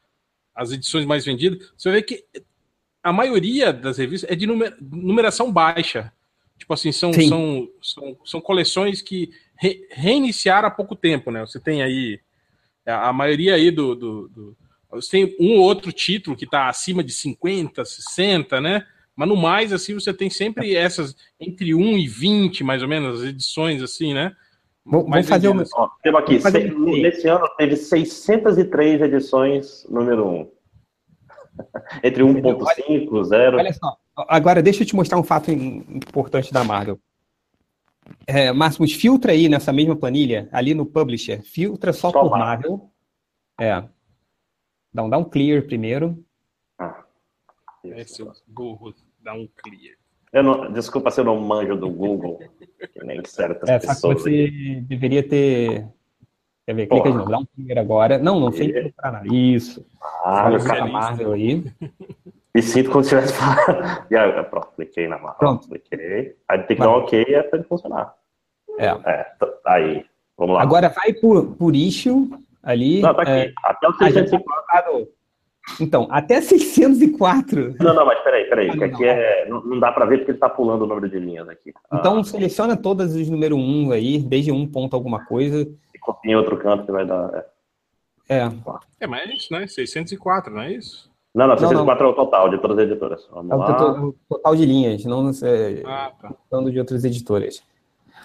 [0.55, 2.25] as edições mais vendidas, você ver que
[3.03, 6.13] a maioria das revistas é de numer- numeração baixa.
[6.57, 7.29] Tipo assim, são, Sim.
[7.29, 11.41] são, são, são coleções que re- reiniciaram há pouco tempo, né?
[11.41, 12.21] Você tem aí
[12.87, 14.57] a, a maioria aí do, do, do-
[14.91, 18.87] Você tem um ou outro título que está acima de 50, 60, né?
[19.15, 23.23] Mas no mais, assim, você tem sempre essas entre 1 e 20, mais ou menos,
[23.23, 24.35] as edições, assim, né?
[24.85, 25.71] Mais vou fazer vendidas.
[25.75, 30.51] Ó, temos aqui, se- um- nesse ano teve 603 edições número 1.
[32.05, 33.57] Entre 1.5, 0.
[33.57, 33.97] Olha só,
[34.29, 37.01] agora deixa eu te mostrar um fato im- importante da Marvel.
[38.27, 42.71] É, Máximos, filtra aí nessa mesma planilha, ali no Publisher, filtra só, Só por Marvel.
[42.73, 42.91] Marvel.
[43.61, 43.89] É.
[44.93, 46.23] Dá um, dá um clear primeiro.
[46.79, 47.05] Ah,
[47.85, 49.97] É, seu burro, dá um clear.
[50.33, 52.39] Eu não, desculpa se eu não manjo do Google,
[52.93, 54.23] que nem certas É, só que pessoas.
[54.23, 55.89] você deveria ter.
[56.67, 56.87] Quer ver?
[56.89, 58.19] Clica de novo, dá um clear agora.
[58.19, 59.27] Não, não E- procurar nada.
[59.35, 59.87] Isso.
[60.25, 61.65] Ah, Olha o cara Marvel aí.
[62.57, 64.07] Me sinto como se tivesse falado.
[64.11, 65.39] E aí, pronto, cliquei na marca.
[65.39, 65.69] Pronto.
[65.69, 66.35] Cliquei.
[66.49, 68.15] Aí tem que dar um ok e é pra ele funcionar.
[68.79, 68.87] É.
[68.87, 70.05] É, tá- aí.
[70.39, 70.63] Vamos lá.
[70.63, 72.31] Agora vai por, por issue
[72.63, 73.03] ali.
[73.03, 73.31] não, tá aqui.
[73.31, 75.07] é, Até o a gente 604.
[75.07, 75.07] tá
[75.81, 77.75] Então, até 604.
[77.79, 78.69] Não, não, mas peraí, peraí.
[78.69, 80.87] Ah, que não, aqui é, não, não dá pra ver porque ele tá pulando o
[80.87, 81.73] número de linhas aqui.
[81.93, 85.61] Então Ah, seleciona todas os número 1 aí, desde um ponto alguma coisa.
[85.95, 87.31] e copia em outro canto que vai dar.
[87.35, 88.37] é.
[88.39, 88.51] É.
[89.01, 89.67] É, mas é isso, né?
[89.67, 91.11] 604, não é isso?
[91.37, 93.29] Não, não, Não, 604 é o total de todas as editoras.
[93.31, 93.67] Vamos É o lá.
[94.27, 96.35] total, de linhas, não é, Ah, tá.
[96.51, 97.63] falando de outras editoras.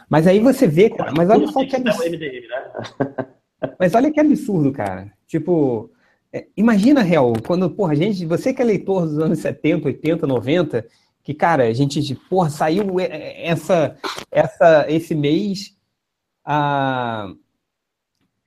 [0.09, 2.17] Mas aí você vê, cara, mas olha só que absurdo.
[2.17, 2.71] né?
[3.79, 5.11] Mas olha que absurdo, cara.
[5.27, 5.91] Tipo,
[6.33, 10.85] é, imagina, Real, quando, porra, gente, você que é leitor dos anos 70, 80, 90,
[11.23, 13.95] que, cara, a gente, porra, saiu é, é, essa,
[14.31, 15.77] essa, esse mês
[16.43, 17.31] a,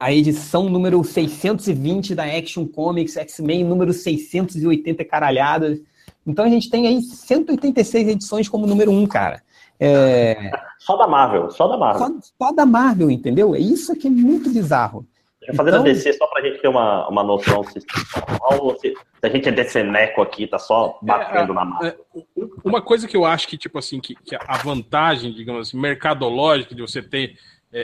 [0.05, 5.81] a edição número 620 da Action Comics, X-Men número 680 caralhadas.
[6.27, 9.43] Então a gente tem aí 186 edições como número 1, cara.
[9.81, 12.07] É, Só da Marvel, só da Marvel.
[12.21, 13.55] só, só da Marvel, entendeu?
[13.55, 15.07] É isso que é muito bizarro.
[15.41, 18.95] Deixa eu fazer Então- a DC só pra gente ter uma, uma noção se, se,
[19.23, 21.95] a gente é DCneco aqui, tá só batendo na Marvel.
[22.15, 22.23] É,
[22.63, 26.75] Uma coisa que eu acho que, tipo assim, que, que a vantagem, digamos assim, mercadológica
[26.75, 27.37] de você ter é,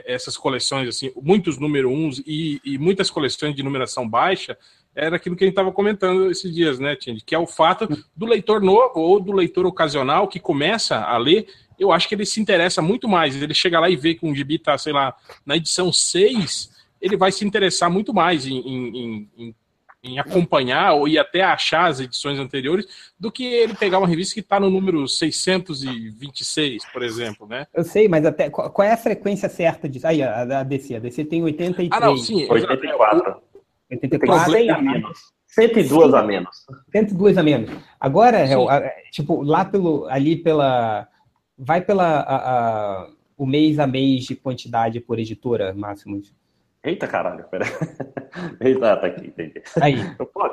[0.07, 4.57] essas coleções, assim, muitos número uns e, e muitas coleções de numeração baixa,
[4.95, 7.23] era aquilo que a gente estava comentando esses dias, né, Tindy?
[7.25, 11.47] Que é o fato do leitor novo ou do leitor ocasional que começa a ler,
[11.79, 13.41] eu acho que ele se interessa muito mais.
[13.41, 15.15] Ele chega lá e vê que um gibi tá, sei lá,
[15.47, 16.71] na edição 6,
[17.01, 19.55] ele vai se interessar muito mais em, em- em-
[20.03, 22.87] em- acompanhar ou ir até achar as edições anteriores
[23.19, 27.67] do que ele pegar uma revista que está no número 626, por exemplo, né?
[27.75, 30.07] Eu sei, mas até qual, é a frequência certa disso?
[30.07, 30.97] Aí, a, a DC.
[30.97, 31.91] A DC tem 83.
[31.93, 32.43] Ah, não, sim.
[32.43, 32.73] exato.
[32.73, 33.43] 84.
[33.91, 34.53] 84.
[34.53, 35.19] 100 a menos.
[35.47, 36.67] 102 a menos.
[36.93, 37.71] 102 a menos.
[37.99, 38.69] Agora, Hel,
[39.11, 41.09] tipo, lá pelo, ali pela,
[41.59, 42.37] vai pela, a,
[43.03, 46.23] a, o mês a mês de quantidade por editora, máximo.
[46.83, 47.67] Eita caralho, pera.
[48.61, 49.63] Eita, tá aqui, entendi.
[49.81, 49.97] Aí.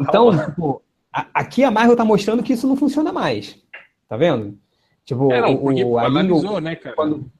[0.02, 0.82] então, tipo,
[1.14, 3.58] a, aqui a Marvel tá mostrando que isso não funciona mais.
[4.10, 4.58] Tá vendo?
[5.06, 6.96] Tipo, é, não, o, o, analisou, né, cara?
[6.96, 7.32] Quando,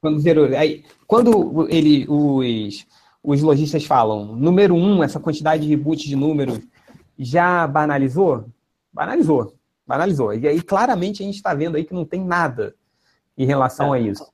[0.00, 2.84] quando zerou, aí, quando ele, os,
[3.22, 6.60] os lojistas falam, número um, essa quantidade de reboot de números
[7.16, 8.46] já banalizou?
[8.92, 9.54] Banalizou,
[9.86, 10.34] banalizou.
[10.34, 12.74] E aí, claramente, a gente está vendo aí que não tem nada
[13.38, 13.98] em relação é.
[13.98, 14.26] a isso.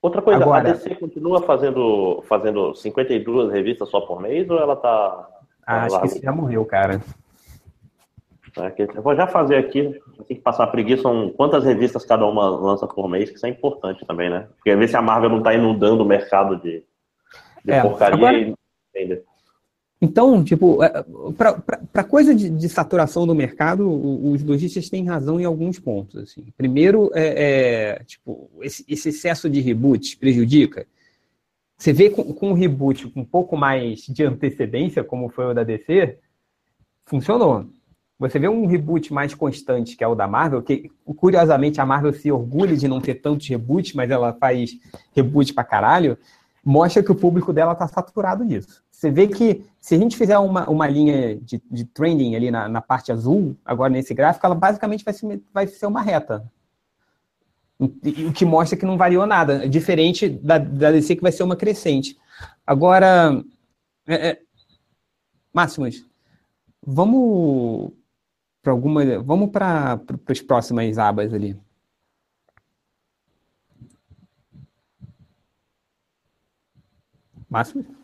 [0.00, 4.76] Outra coisa, Agora, a DC continua fazendo, fazendo 52 revistas só por mês ou ela
[4.76, 5.28] tá.
[5.66, 7.00] Ah, acho que isso já morreu, cara.
[8.56, 12.26] É, eu vou já fazer aqui, tem que passar a preguiça, são quantas revistas cada
[12.26, 14.48] uma lança por mês, que isso é importante também, né?
[14.56, 16.84] Porque ver se a Marvel não está inundando o mercado de,
[17.64, 19.22] de é, porcaria agora, e
[20.00, 21.04] então, tipo, é,
[21.92, 23.88] para coisa de, de, saturação do mercado,
[24.30, 26.22] os lojistas têm razão em alguns pontos.
[26.22, 26.46] Assim.
[26.56, 30.86] Primeiro, é, é tipo, esse, esse, excesso de reboot prejudica.
[31.76, 35.54] Você vê com, com um reboot com um pouco mais de antecedência, como foi o
[35.54, 36.16] da DC,
[37.04, 37.66] funcionou.
[38.20, 42.12] Você vê um reboot mais constante, que é o da Marvel, que curiosamente a Marvel
[42.12, 44.72] se orgulha de não ter tantos reboots, mas ela faz
[45.14, 46.18] reboot pra caralho,
[46.64, 48.82] mostra que o público dela tá saturado disso.
[48.98, 52.68] Você vê que se a gente fizer uma, uma linha de, de trending ali na,
[52.68, 56.50] na parte azul, agora nesse gráfico, ela basicamente vai ser, vai ser uma reta.
[57.78, 61.54] O que mostra que não variou nada, diferente da, da DC que vai ser uma
[61.54, 62.18] crescente.
[62.66, 63.40] Agora,
[64.04, 64.42] é, é,
[65.52, 66.04] Máximos,
[66.84, 67.92] vamos
[68.60, 71.56] para alguma, vamos para as próximas abas ali.
[77.48, 77.97] Máximos?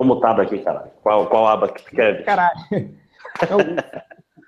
[0.00, 0.90] Tô mutado aqui, caralho.
[1.02, 2.24] Qual, qual aba que tu quer?
[2.24, 2.58] Caralho.
[3.42, 3.58] Então,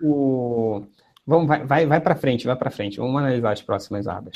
[0.02, 0.86] o,
[1.26, 2.96] vamos, vai, vai, vai para frente, vai para frente.
[2.96, 4.34] Vamos analisar as próximas abas.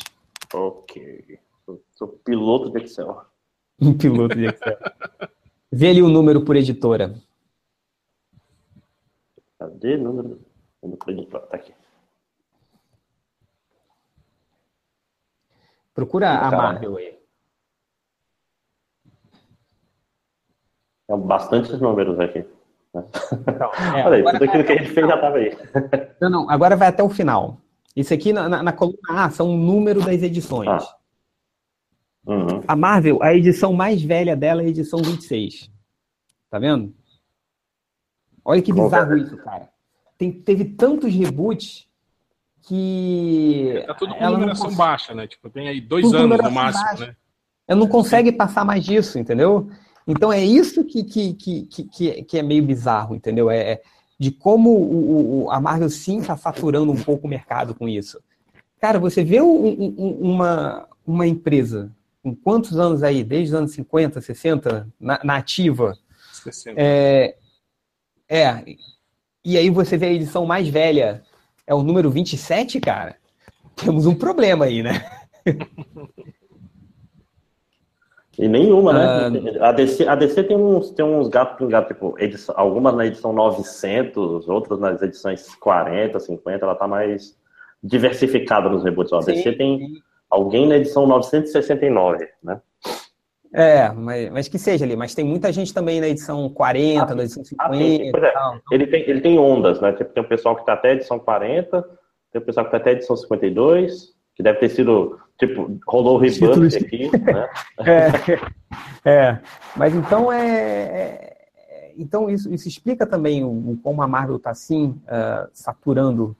[0.52, 1.40] Ok.
[1.64, 3.22] Sou, sou piloto de Excel.
[3.80, 4.76] Um piloto de Excel.
[5.72, 7.14] Vê ali o número por editora.
[9.58, 10.40] Cadê o número?
[10.82, 11.72] Número por editora, tá aqui.
[15.94, 17.18] Procura a Marvel aí.
[21.06, 22.44] São bastantes números aqui.
[22.94, 25.56] Então, é, Olha aí, tudo aquilo que a gente fez já estava aí.
[26.20, 27.58] Não, não, agora vai até o final.
[27.94, 30.68] Isso aqui na, na, na coluna A são o número das edições.
[30.68, 30.96] Ah.
[32.26, 32.62] Uhum.
[32.66, 35.70] A Marvel, a edição mais velha dela é a edição 26.
[36.50, 36.92] Tá vendo?
[38.44, 39.68] Olha que bizarro isso, cara.
[40.18, 41.88] Tem, teve tantos reboots
[42.62, 43.84] que.
[43.86, 45.26] Tá tudo com numeração baixa, né?
[45.26, 47.06] Tipo, tem aí dois tudo anos no máximo, baixa.
[47.06, 47.16] né?
[47.68, 49.70] Ela não consegue passar mais disso, entendeu?
[50.06, 53.50] Então é isso que, que, que, que, que é meio bizarro, entendeu?
[53.50, 53.82] É, é
[54.18, 58.20] de como o, o, a Marvel sim está saturando um pouco o mercado com isso.
[58.80, 61.92] Cara, você vê um, um, uma, uma empresa
[62.22, 63.22] com quantos anos aí?
[63.22, 65.98] Desde os anos 50, 60, na, na ativa.
[66.44, 66.80] 60.
[66.80, 67.36] É,
[68.28, 68.64] é,
[69.44, 71.22] e aí você vê a edição mais velha,
[71.66, 73.16] é o número 27, cara.
[73.74, 75.04] Temos um problema aí, né?
[78.38, 79.40] E nenhuma, né?
[79.60, 83.06] Ah, a, DC, a DC tem uns, tem uns gatos pingados, tipo, edição, algumas na
[83.06, 87.36] edição 900, outras nas edições 40, 50, ela tá mais
[87.82, 89.12] diversificada nos reboots.
[89.12, 92.60] A DC tem alguém na edição 969, né?
[93.54, 97.14] É, mas, mas que seja ali, mas tem muita gente também na edição 40, ah,
[97.14, 97.70] na edição 50.
[97.70, 98.32] Ah, sim, é.
[98.32, 99.92] Tal, ele, tem, ele tem ondas, né?
[99.92, 101.82] Tipo, tem o pessoal que tá até a edição 40,
[102.32, 106.16] tem o pessoal que tá até a edição 52, que deve ter sido Tipo, rolou
[106.16, 107.48] o rebut aqui, né?
[109.04, 109.38] é, é,
[109.76, 114.98] mas então é, é, então isso, isso explica também o, como a Marvel está assim
[115.04, 116.34] uh, saturando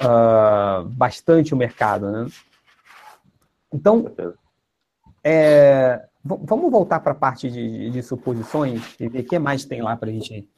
[0.00, 2.26] uh, bastante o mercado, né?
[3.72, 4.10] Então,
[5.22, 9.82] é, vamos voltar para a parte de, de, suposições e ver o que mais tem
[9.82, 10.48] lá para a gente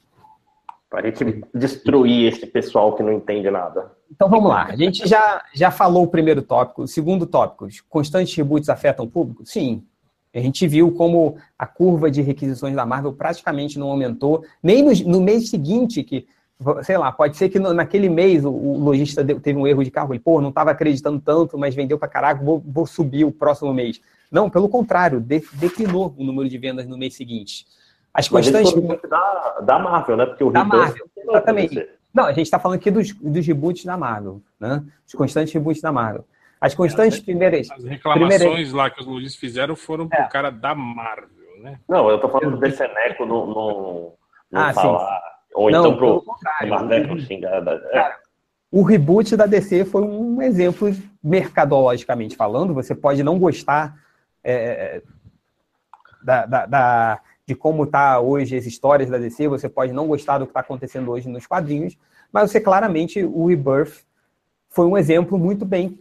[0.91, 3.93] para a gente destruir esse pessoal que não entende nada.
[4.11, 4.65] Então vamos lá.
[4.65, 6.83] A gente já, já falou o primeiro tópico.
[6.83, 9.45] O segundo tópico: constantes reboots afetam o público?
[9.45, 9.85] Sim.
[10.35, 14.93] A gente viu como a curva de requisições da Marvel praticamente não aumentou, nem no,
[15.11, 16.27] no mês seguinte, que,
[16.83, 20.21] sei lá, pode ser que naquele mês o, lojista teve um erro de carro, ele,
[20.21, 24.01] pô, não estava acreditando tanto, mas vendeu para caraca, vou, vou, subir o próximo mês.
[24.31, 27.67] Não, pelo contrário, de, declinou o número de vendas no mês seguinte.
[28.13, 28.73] As constantes.
[29.09, 30.27] Da, da Marvel, né?
[30.27, 31.89] Porque o da Marvel, exatamente.
[32.13, 34.83] Não, a gente está falando aqui dos, dos reboots da Marvel, né?
[35.07, 36.25] Os constantes reboots da Marvel.
[36.61, 37.71] As constantes primeiras.
[37.71, 38.73] As reclamações primeiras...
[38.73, 40.29] lá que os Luiz fizeram foram pro é.
[40.29, 41.29] cara da Marvel,
[41.61, 41.79] né?
[41.89, 44.13] Não, eu tô falando do Seneco no, no,
[44.51, 45.21] no ah, falar.
[45.21, 45.29] Sim.
[45.55, 46.25] Ou não, então pro
[46.69, 47.67] Marvel xingar.
[47.93, 48.17] É.
[48.71, 50.91] O reboot da DC foi um exemplo
[51.23, 52.75] mercadologicamente falando.
[52.75, 53.97] Você pode não gostar
[54.45, 55.03] é,
[56.23, 60.37] da, da, da, de como está hoje as histórias da DC, você pode não gostar
[60.37, 61.97] do que está acontecendo hoje nos quadrinhos,
[62.31, 64.05] mas você claramente, o Rebirth
[64.69, 65.99] foi um exemplo muito bem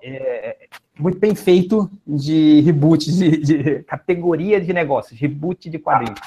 [0.00, 6.20] é, muito bem feito de reboot, de, de, categoria de negócios, reboot de quadrinhos.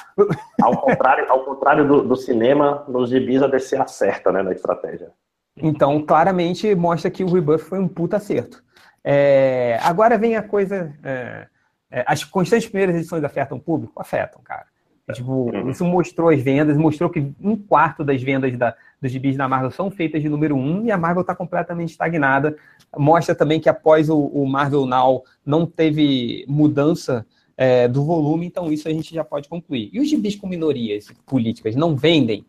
[0.62, 5.10] Ao contrário, ao contrário do, do cinema, nos gibis a DC acerta, né, na estratégia.
[5.56, 8.62] Então, claramente mostra que o Rebirth foi um puta acerto.
[9.02, 10.94] É, agora vem a coisa.
[11.02, 11.46] É,
[11.90, 14.00] é, as constantes primeiras edições afetam o público?
[14.00, 14.66] Afetam, cara.
[15.12, 15.70] Tipo, uhum.
[15.70, 19.70] isso mostrou as vendas, mostrou que um quarto das vendas da, dos gibis da Marvel
[19.70, 22.56] são feitas de número um e a Marvel está completamente estagnada.
[22.96, 27.26] Mostra também que após o, o Marvel Now não teve mudança
[27.56, 29.90] é, do volume, então isso a gente já pode concluir.
[29.92, 32.44] E os gibis com minorias políticas não vendem?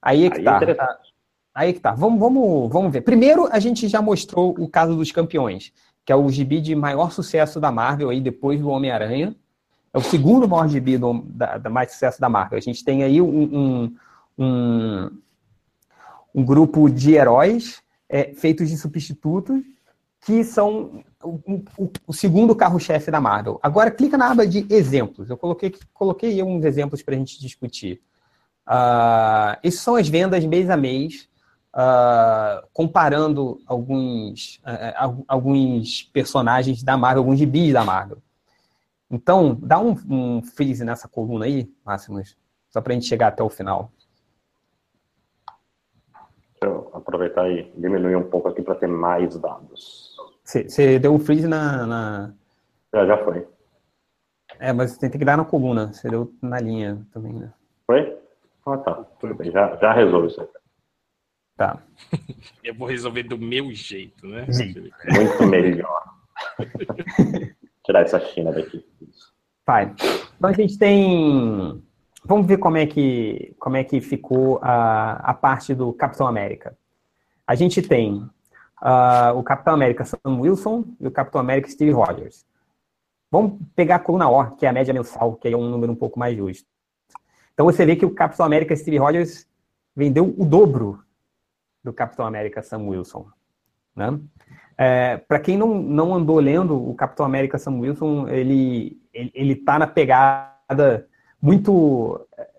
[0.00, 0.98] Aí é que Aí é tá.
[1.54, 1.92] Aí que tá.
[1.92, 3.02] Vamos, vamos, vamos ver.
[3.02, 5.72] Primeiro, a gente já mostrou o caso dos campeões,
[6.04, 9.34] que é o gibi de maior sucesso da Marvel aí depois do Homem-Aranha.
[9.92, 12.58] É o segundo maior gibi do, da, da, mais sucesso da Marvel.
[12.58, 13.96] A gente tem aí um, um,
[14.38, 15.10] um,
[16.34, 19.62] um grupo de heróis é, feitos de substitutos
[20.24, 21.40] que são o,
[21.76, 23.58] o, o segundo carro-chefe da Marvel.
[23.62, 25.28] Agora, clica na aba de exemplos.
[25.28, 28.00] Eu coloquei, coloquei uns exemplos para a gente discutir.
[28.66, 31.28] Uh, essas são as vendas mês a mês,
[31.74, 38.18] uh, comparando alguns, uh, alguns personagens da Marvel, alguns gibis da Marvel.
[39.10, 42.36] Então, dá um, um freeze nessa coluna aí, Máximos,
[42.70, 43.90] só para a gente chegar até o final.
[46.60, 50.16] Deixa eu aproveitar e diminuir um pouco aqui para ter mais dados.
[50.44, 52.34] Você deu um freeze na, na...
[52.94, 53.46] Já, já foi.
[54.58, 55.92] É, mas tem que dar na coluna.
[55.92, 57.52] Você deu na linha também, né?
[57.86, 58.18] Foi?
[58.66, 59.04] Ah, tá.
[59.18, 59.50] Tudo bem.
[59.50, 60.48] Já, já resolve isso aí.
[61.56, 61.82] Tá.
[62.62, 64.46] Eu vou resolver do meu jeito, né?
[65.14, 66.02] Muito melhor.
[67.84, 68.84] Tirar essa China daqui.
[69.66, 69.94] Vai.
[70.36, 71.82] Então a gente tem.
[72.24, 76.76] Vamos ver como é que, como é que ficou a, a parte do Capitão América.
[77.46, 78.14] A gente tem
[78.82, 82.46] uh, o Capitão América Sam Wilson e o Capitão América Steve Rogers.
[83.30, 85.96] Vamos pegar a coluna O, que é a média mensal, que é um número um
[85.96, 86.68] pouco mais justo.
[87.54, 89.46] Então você vê que o Capitão América Steve Rogers
[89.96, 91.02] vendeu o dobro
[91.82, 93.26] do Capitão América Sam Wilson.
[93.94, 94.18] Né?
[94.78, 99.56] É, para quem não, não andou lendo, o Capitão América Sam Wilson, ele, ele, ele
[99.56, 101.06] tá na pegada
[101.40, 102.26] muito...
[102.38, 102.52] É,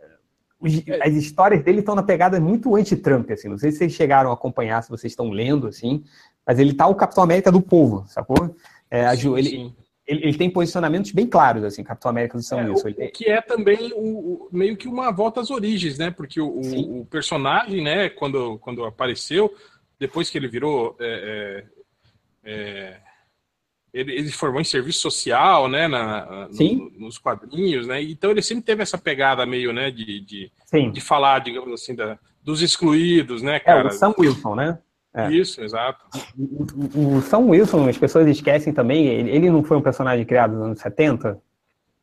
[1.01, 3.49] as histórias dele estão na pegada muito anti-Trump, assim.
[3.49, 6.03] Não sei se vocês chegaram a acompanhar, se vocês estão lendo, assim.
[6.47, 8.55] Mas ele tá o Capitão América do povo, sacou?
[8.89, 9.75] É, sim, ele, sim.
[10.05, 12.89] Ele, ele, tem posicionamentos bem claros, assim, Capitão América do Sam é, Wilson.
[13.13, 16.11] Que é também o, o, meio que uma volta às origens, né?
[16.11, 16.59] Porque o,
[17.01, 19.53] o, personagem, né, quando, quando apareceu,
[19.97, 21.83] depois que ele virou é, é
[22.43, 22.97] é,
[23.93, 28.63] ele, ele, formou em serviço social, né, na, no, nos quadrinhos, né, então ele sempre
[28.63, 30.51] teve essa pegada meio, né, de, de,
[30.91, 33.83] de falar, digamos assim, da, dos excluídos, né, cara.
[33.83, 34.79] É, o Sam Wilson, né?
[35.13, 35.31] É.
[35.31, 36.05] Isso, exato.
[36.37, 40.53] O, o, Sam Wilson, as pessoas esquecem também, ele, ele não foi um personagem criado
[40.53, 41.39] nos anos 70?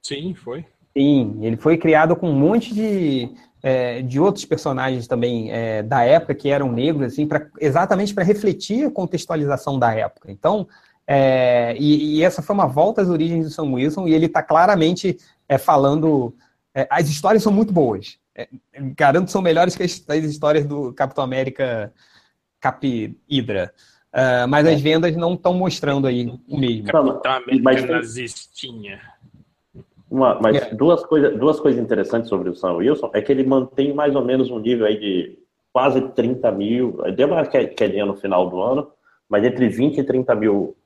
[0.00, 0.64] Sim, foi.
[0.96, 3.32] Sim, ele foi criado com um monte de
[3.62, 8.24] é, de outros personagens também é, da época que eram negros, assim, pra, exatamente para
[8.24, 10.30] refletir a contextualização da época.
[10.30, 10.66] Então,
[11.06, 14.42] é, e, e, essa foi uma volta às origens do Sam Wilson, e ele está
[14.42, 16.34] claramente é, falando.
[16.74, 18.18] É, as histórias são muito boas.
[18.34, 18.48] É,
[18.96, 21.92] garanto que são melhores que as, as, histórias do Capitão América
[22.60, 23.72] Cap Hydra.
[24.12, 26.86] Uh, mas as vendas não estão mostrando aí o mesmo.
[26.86, 29.00] Capitão América nazistinha.
[30.10, 30.74] Uma, mas é.
[30.74, 34.24] duas, coisa, duas coisas interessantes sobre o Sam Wilson é que ele mantém mais ou
[34.24, 35.38] menos um nível aí de
[35.72, 38.90] quase 30 mil, deu uma quedinha no final do ano,
[39.28, 40.76] mas entre 20 e 30 mil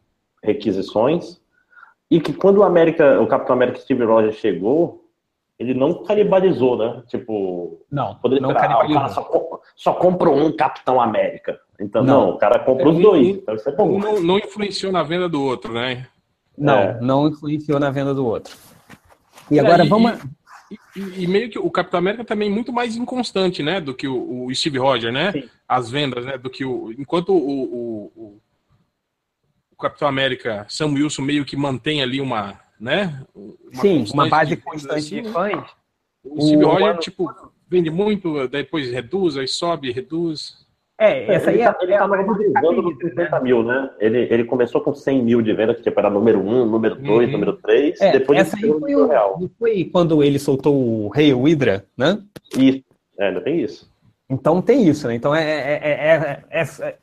[0.43, 1.41] requisições,
[2.11, 5.04] e que quando o América, o Capitão América Steve Rogers chegou,
[5.65, 7.03] ele não canibalizou, né?
[7.09, 11.59] Tipo, não, poderia não esperar, ah, o cara só, só compra um Capitão América.
[11.81, 13.29] Então, não, não o cara compra os dois.
[13.29, 13.99] Então isso é bom.
[13.99, 16.07] Não, não influenciou na venda do outro, né?
[16.57, 17.01] Não, é.
[17.01, 18.57] não influenciou na venda do outro.
[19.51, 20.13] E agora é, vamos.
[20.71, 23.81] E, e, e, meio que o Capitão América também é muito mais inconstante, né?
[23.81, 25.33] Do que o, o Steve Rogers, né?
[25.33, 25.49] Sim.
[25.69, 26.39] As vendas, né?
[26.39, 26.93] Do que o.
[26.93, 28.41] Enquanto o, o, o,
[29.77, 32.59] Capitão América, Sam Wilson, meio que mantém ali uma.
[32.85, 33.25] Né?
[33.35, 35.71] Uma Sim, uma base constante assim, de fãs.
[36.23, 37.35] O Steve Rogers, tipo,
[37.67, 40.63] vende muito, depois reduz, aí sobe, reduz.
[41.01, 43.91] É, essa aí ele é, tá, ele é tá normalizando nos rápida, 50 mil, né?
[43.99, 47.27] Ele, ele começou com 100 mil de venda, que tipo, era número 1, número 2,
[47.27, 47.33] Uhum.
[47.33, 49.41] número 3, É, depois essa ele aí foi, o, real.
[49.41, 52.23] não foi quando ele soltou o Rei Hydra, né?
[52.55, 52.85] Isso,
[53.19, 53.91] é, ainda tem isso.
[54.29, 55.15] Então tem isso, né?
[55.15, 56.99] Então é, é, é, é, é,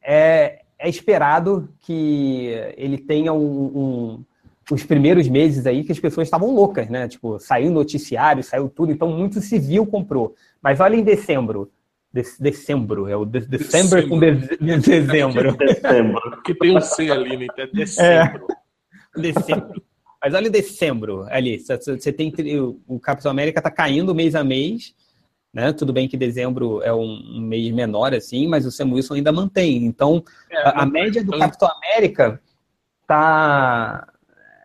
[0.00, 4.24] é, é esperado que ele tenha um, um,
[4.70, 7.08] os primeiros meses aí que as pessoas estavam loucas, né?
[7.08, 10.34] Tipo, saiu noticiário, saiu tudo, então muito civil comprou.
[10.62, 11.70] Mas olha em dezembro.
[12.12, 15.56] De, dezembro, é o de, dezembro com de, de, dezembro.
[15.58, 16.20] Dezembro.
[16.30, 17.46] Porque tem um C ali, né?
[17.50, 18.46] Então é dezembro.
[19.14, 19.82] Dezembro.
[20.22, 21.58] Mas olha o dezembro ali.
[21.58, 22.32] Você tem
[22.86, 24.94] o Capitão América tá caindo mês a mês.
[25.52, 25.72] Né?
[25.72, 29.32] Tudo bem que dezembro é um, um mês menor, assim, mas o Sam Wilson ainda
[29.32, 29.84] mantém.
[29.84, 32.40] Então, É, a, a média do Capitão América
[33.06, 34.06] tá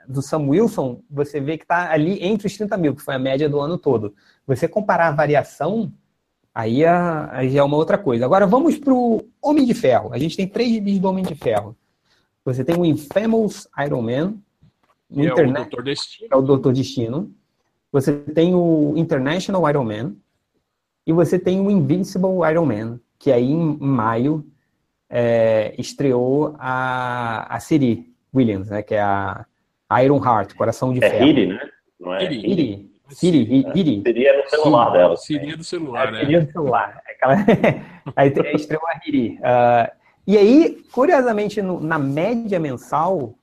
[0.08, 3.20] do Sam Wilson, você vê que tá ali entre os 30 mil, que foi a
[3.20, 4.14] média do ano todo.
[4.46, 5.92] Você comparar a variação,
[6.54, 8.26] aí, a, aí é uma outra coisa.
[8.26, 10.14] Agora vamos para o Homem de Ferro.
[10.14, 11.76] A gente tem três gibis do Homem de Ferro.
[12.46, 14.36] Você tem o Infamous Iron Man,
[15.10, 16.28] o é Internet, o Doutor Destino.
[16.32, 17.32] é o Doutor Destino.
[17.92, 20.16] Você tem o International Iron Man.
[21.06, 24.46] E você tem o Invincible Iron Man, que aí em maio
[25.10, 28.82] é, estreou a, a Siri Williams, né?
[28.82, 29.46] Que é a
[30.02, 31.26] Iron Heart, Coração de É Ferro.
[31.26, 31.60] Hiri, né?
[32.00, 32.52] Não é Hiri.
[32.52, 32.94] Hiri.
[33.10, 33.46] Siri.
[33.46, 34.02] Siri, Siri.
[34.02, 35.18] Seria no celular Sim, dela.
[35.18, 36.20] Seria do celular, né?
[36.20, 37.02] Seria do celular.
[37.08, 37.36] Aquela...
[38.16, 39.38] aí estreou a Hiri.
[39.38, 39.92] Uh,
[40.26, 43.36] e aí, curiosamente, no, na média mensal,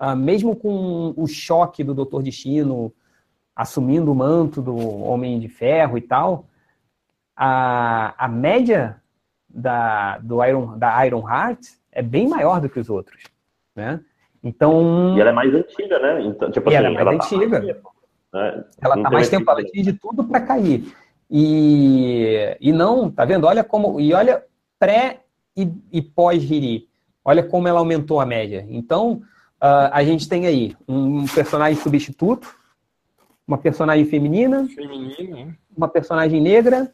[0.00, 2.92] uh, mesmo com o choque do Doutor Destino
[3.54, 6.48] assumindo o manto do Homem de Ferro e tal,
[7.36, 9.00] a, a média
[9.48, 11.60] da, do Iron, da Iron Heart
[11.92, 13.22] é bem maior do que os outros,
[13.74, 14.00] né?
[14.44, 15.16] Então...
[15.16, 16.22] E ela é mais antiga, né?
[16.22, 17.58] Então, tipo e assim, ela é mais tá antiga.
[17.58, 17.94] mais tempo,
[18.32, 18.64] né?
[18.82, 20.94] Ela tá tem mais tempo, ela tinha de tudo para cair.
[21.30, 23.46] E, e não, tá vendo?
[23.46, 23.98] Olha como.
[23.98, 24.44] E olha
[24.78, 25.22] pré
[25.56, 26.88] e, e pós-Riri.
[27.24, 28.66] Olha como ela aumentou a média.
[28.68, 29.22] Então,
[29.62, 32.54] uh, a gente tem aí um personagem substituto,
[33.48, 35.54] uma personagem feminina, Feminino, né?
[35.74, 36.92] uma personagem negra,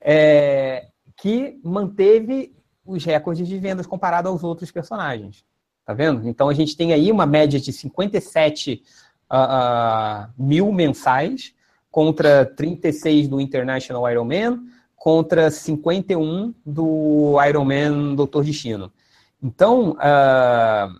[0.00, 5.44] é, que manteve os recordes de vendas comparado aos outros personagens.
[5.86, 6.28] Tá vendo?
[6.28, 8.82] Então a gente tem aí uma média de 57
[9.30, 11.54] uh, uh, mil mensais
[11.88, 14.64] contra 36 do International Iron Man,
[14.96, 18.92] contra 51 do Iron Man Doutor Destino.
[19.40, 20.98] Então, uh,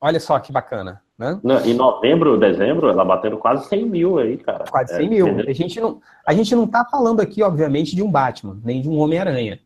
[0.00, 1.00] olha só que bacana.
[1.16, 1.38] Né?
[1.42, 4.64] Não, em novembro, dezembro, ela batendo quase 100 mil aí, cara.
[4.68, 5.28] Quase 100 É, mil.
[5.28, 5.50] entendeu?
[5.50, 8.88] A gente, não, a gente não tá falando aqui, obviamente, de um Batman, nem de
[8.88, 9.60] um Homem-Aranha.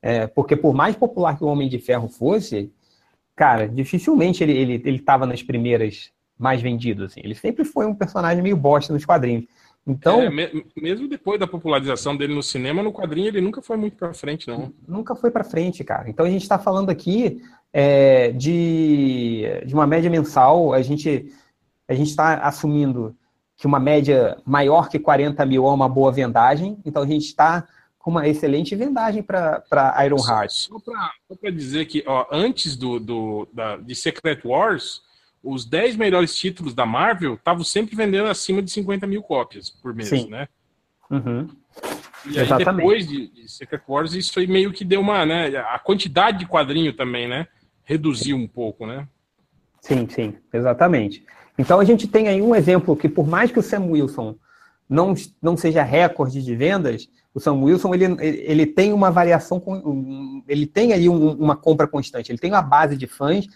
[0.00, 2.72] É, porque por mais popular que o Homem de Ferro fosse,
[3.42, 7.06] cara, dificilmente ele, ele, ele tava nas primeiras mais vendidos.
[7.10, 7.20] Assim.
[7.24, 9.46] Ele sempre foi um personagem meio bosta nos quadrinhos.
[9.84, 13.76] Então, É, me- mesmo depois da popularização dele no cinema, no quadrinho ele nunca foi
[13.76, 14.72] muito pra frente, não.
[14.86, 16.08] nunca foi para frente, cara.
[16.08, 20.72] Então a gente está falando aqui é, de, de uma média mensal.
[20.72, 21.26] A gente
[21.88, 23.12] a gente está assumindo
[23.56, 26.78] que uma média maior que 40 mil é uma boa vendagem.
[26.84, 27.66] Então a gente está
[28.02, 29.62] com uma excelente vendagem para
[30.04, 30.50] Iron Só, Heart.
[30.50, 35.02] só pra dizer que, ó, antes do, do, da, de Secret Wars,
[35.42, 39.94] os 10 melhores títulos da Marvel estavam sempre vendendo acima de 50 mil cópias por
[39.94, 40.28] mês, Sim.
[40.28, 40.48] né?
[41.08, 41.48] Uhum.
[42.26, 42.76] E aí, Exatamente.
[42.76, 45.56] depois de, de Secret Wars, isso aí meio que deu uma, né?
[45.56, 47.46] A quantidade de quadrinho também, né?
[47.84, 49.06] Reduziu um pouco, né?
[49.80, 51.24] Sim, sim, exatamente.
[51.56, 54.36] Então a gente tem aí um exemplo que, por mais que o Sam Wilson
[54.88, 60.42] não, não seja recorde de vendas, o Sam Wilson ele, ele tem uma variação, com,
[60.46, 63.46] ele tem aí um- uma compra constante, ele tem uma base de fãs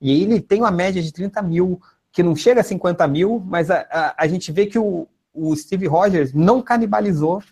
[0.00, 1.80] e ele tem uma média de 30 mil,
[2.12, 5.54] que não chega a 50 mil, mas a, a, a gente vê que o, o
[5.54, 7.42] Steve Rogers não canibalizou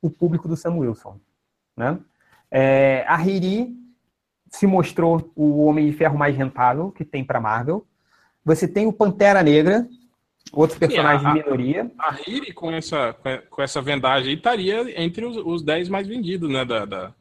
[0.00, 1.18] o público do Sam Wilson.
[1.76, 1.98] Né?
[2.50, 3.76] É, a Riri
[4.50, 7.86] se mostrou o Homem de Ferro mais rentável que tem para Marvel.
[8.44, 9.86] Você tem o Pantera Negra,
[10.52, 11.90] outro personagem a- de minoria.
[11.98, 13.14] A Riri, com essa,
[13.48, 16.64] com essa vendagem aí, estaria entre os, os 10 mais vendidos, né?
[16.64, 17.12] Da, da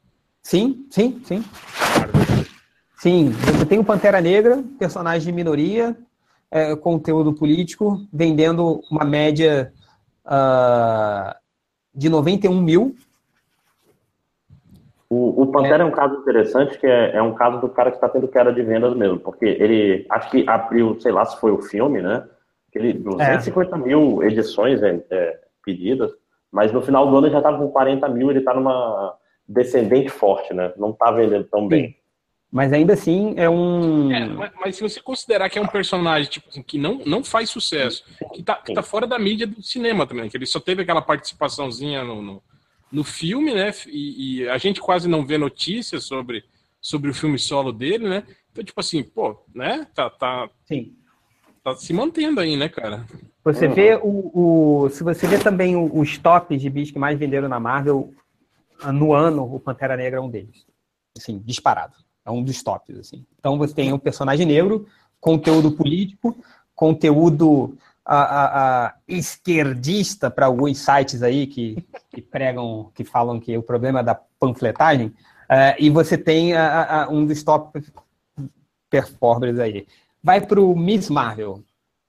[0.42, 1.44] Sim, sim, sim.
[2.98, 5.96] Sim, você tem o Pantera Negra, personagem de minoria,
[6.52, 9.72] é, conteúdo político, vendendo uma média
[10.26, 11.38] ah,
[11.94, 12.96] de 91 mil.
[15.10, 15.86] O, o Pantera é.
[15.86, 18.62] um caso interessante, que é, é um caso do cara que está tendo queda de
[18.62, 22.28] vendas mesmo, porque ele, acho que abriu, sei lá se foi o filme, né?
[22.74, 26.12] Ele, 250 mil edições é, é, pedidas,
[26.52, 29.16] mas no final do ano ele já estava com 40 mil, ele está numa
[29.48, 30.74] descendente forte, né?
[30.78, 31.98] Não está vendendo tão bem.
[32.52, 34.12] Mas ainda assim é um.
[34.12, 37.24] É, mas, mas se você considerar que é um personagem tipo assim, que não, não
[37.24, 38.04] faz sucesso,
[38.34, 41.02] que tá, que tá fora da mídia do cinema também, que ele só teve aquela
[41.02, 42.44] participaçãozinha no, no,
[42.92, 43.72] no filme, né?
[43.88, 46.44] E, e, a gente quase não vê notícias sobre,
[46.82, 48.24] sobre o filme solo dele, né?
[48.52, 49.86] Então, tipo assim, pô, né?
[49.94, 50.96] Tá, tá, Sim.
[51.74, 53.06] Tá se mantendo aí, né, cara?
[53.44, 53.74] Você uhum.
[53.74, 54.32] vê o,
[54.86, 54.90] o.
[54.90, 58.14] Se você vê também os tops de bis que mais venderam na Marvel,
[58.94, 60.66] no ano, o Pantera Negra é um deles.
[61.18, 61.94] Assim, disparado.
[62.26, 63.26] É um dos tops, assim.
[63.40, 64.88] Então você tem um personagem negro,
[65.20, 66.38] conteúdo político,
[66.76, 73.58] conteúdo a, a, a esquerdista para alguns sites aí que, que, pregam, que falam que
[73.58, 75.14] o problema é da panfletagem,
[75.50, 77.84] é, e você tem a, um dos top
[78.90, 79.88] performers aí.
[80.24, 81.64] Vai para o Miss Marvel.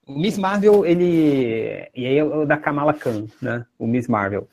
[0.05, 1.89] O Miss Marvel, ele.
[1.95, 3.65] E aí é o da Kamala Khan, né?
[3.79, 4.47] O Miss Marvel.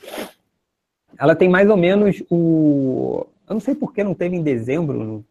[1.18, 3.26] Ela tem mais ou menos o.
[3.48, 5.24] Eu não sei por que não teve em dezembro,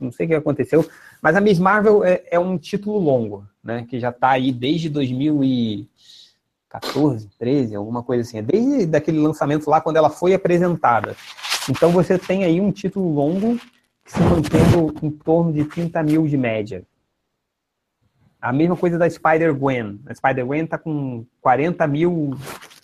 [0.00, 0.88] não, sei o que aconteceu,
[1.20, 3.84] mas a Miss Marvel é, é um título longo, né?
[3.88, 8.38] Que já está aí desde 2014, 13, alguma coisa assim.
[8.38, 11.14] É desde daquele lançamento lá, quando ela foi apresentada.
[11.68, 13.60] Então você tem aí um título longo
[14.06, 16.82] se mantendo em torno de 30 mil de média.
[18.40, 20.00] A mesma coisa da Spider-Gwen.
[20.06, 22.36] A Spider-Gwen está com 40 mil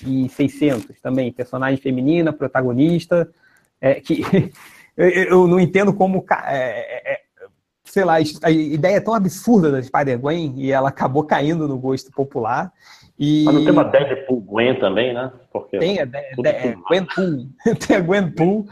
[0.04, 1.32] e 600 também.
[1.32, 3.28] Personagem feminina, protagonista.
[3.80, 4.22] É, que
[4.96, 6.24] eu, não entendo como.
[6.46, 7.20] É, é, é,
[7.84, 12.10] sei lá, a ideia é tão absurda da Spider-Gwen e ela acabou caindo no gosto
[12.10, 12.72] popular.
[13.16, 13.44] E...
[13.44, 15.32] Mas não tem uma Deadpool Gwen também, né?
[15.52, 17.46] Porque tem a de, de, é, Gwenpool.
[17.86, 18.66] tem a Gwenpool.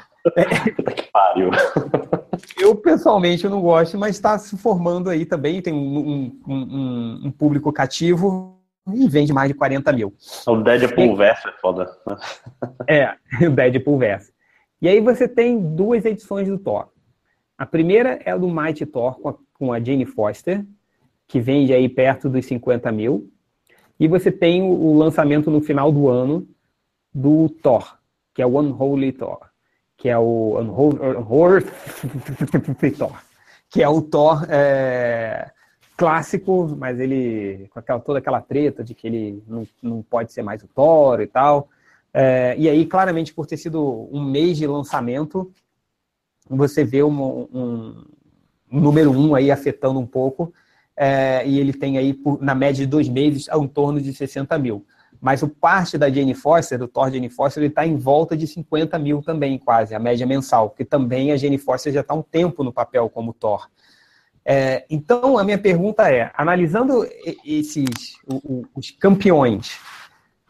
[0.77, 1.51] Puta que pariu.
[2.57, 5.61] Eu, pessoalmente, não gosto, mas está se formando aí também.
[5.61, 8.59] Tem um, um, um, um, público cativo
[8.93, 10.15] e vende mais de 40 mil.
[10.47, 11.91] O Deadpool Verso é foda.
[12.89, 13.15] É,
[13.47, 14.33] o Deadpool Verso.
[14.81, 16.89] E aí você tem duas edições do Thor.
[17.57, 20.65] A primeira é a do Mighty Thor com a, com a Jane Foster,
[21.29, 23.31] que vende aí perto dos 50 mil.
[23.99, 26.47] E você tem o, o lançamento no final do ano
[27.15, 27.97] do Thor,
[28.35, 29.52] que é o Unholy Thor
[30.03, 30.59] que é o
[32.97, 33.13] Thor,
[33.71, 35.49] que é o Thor é,
[35.97, 40.43] clássico, mas ele com aquela, toda aquela treta de que ele não, não pode ser
[40.43, 41.69] mais o Thor e tal.
[42.13, 45.53] É, e aí, claramente, por ter sido um mês de lançamento,
[46.51, 48.05] você vê um, um,
[48.73, 50.53] um número um aí afetando um pouco,
[50.97, 54.59] é, e ele tem aí, por, na média de dois meses, em torno de 60
[54.59, 54.85] mil.
[55.23, 58.45] Mas o parte da Jane Foster, do Thor Jane Foster, ele está em volta de
[58.45, 62.23] 50 mil também, quase, a média mensal, porque também a Jane Foster já está um
[62.23, 63.69] tempo no papel como Thor.
[64.45, 67.07] É, então, a minha pergunta é, analisando
[67.45, 68.19] esses,
[68.75, 69.79] os campeões,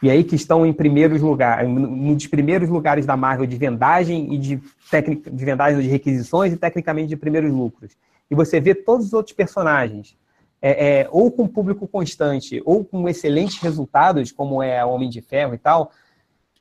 [0.03, 4.39] e aí que estão em primeiros lugares, nos primeiros lugares da Marvel de vendagem e
[4.39, 7.93] de, técnica, de vendagem de requisições e tecnicamente de primeiros lucros,
[8.31, 10.16] e você vê todos os outros personagens,
[10.63, 15.55] é, é, ou com público constante, ou com excelentes resultados, como é Homem de Ferro
[15.55, 15.91] e tal.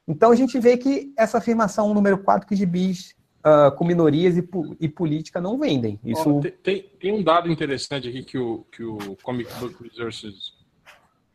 [0.08, 4.50] Então a gente vê que essa afirmação número 4 que gibis uh, com minorias e,
[4.80, 6.00] e, política não vendem.
[6.04, 6.38] Isso...
[6.38, 10.56] Oh, tem, tem, um dado interessante aqui que o, que o Comic Book Resources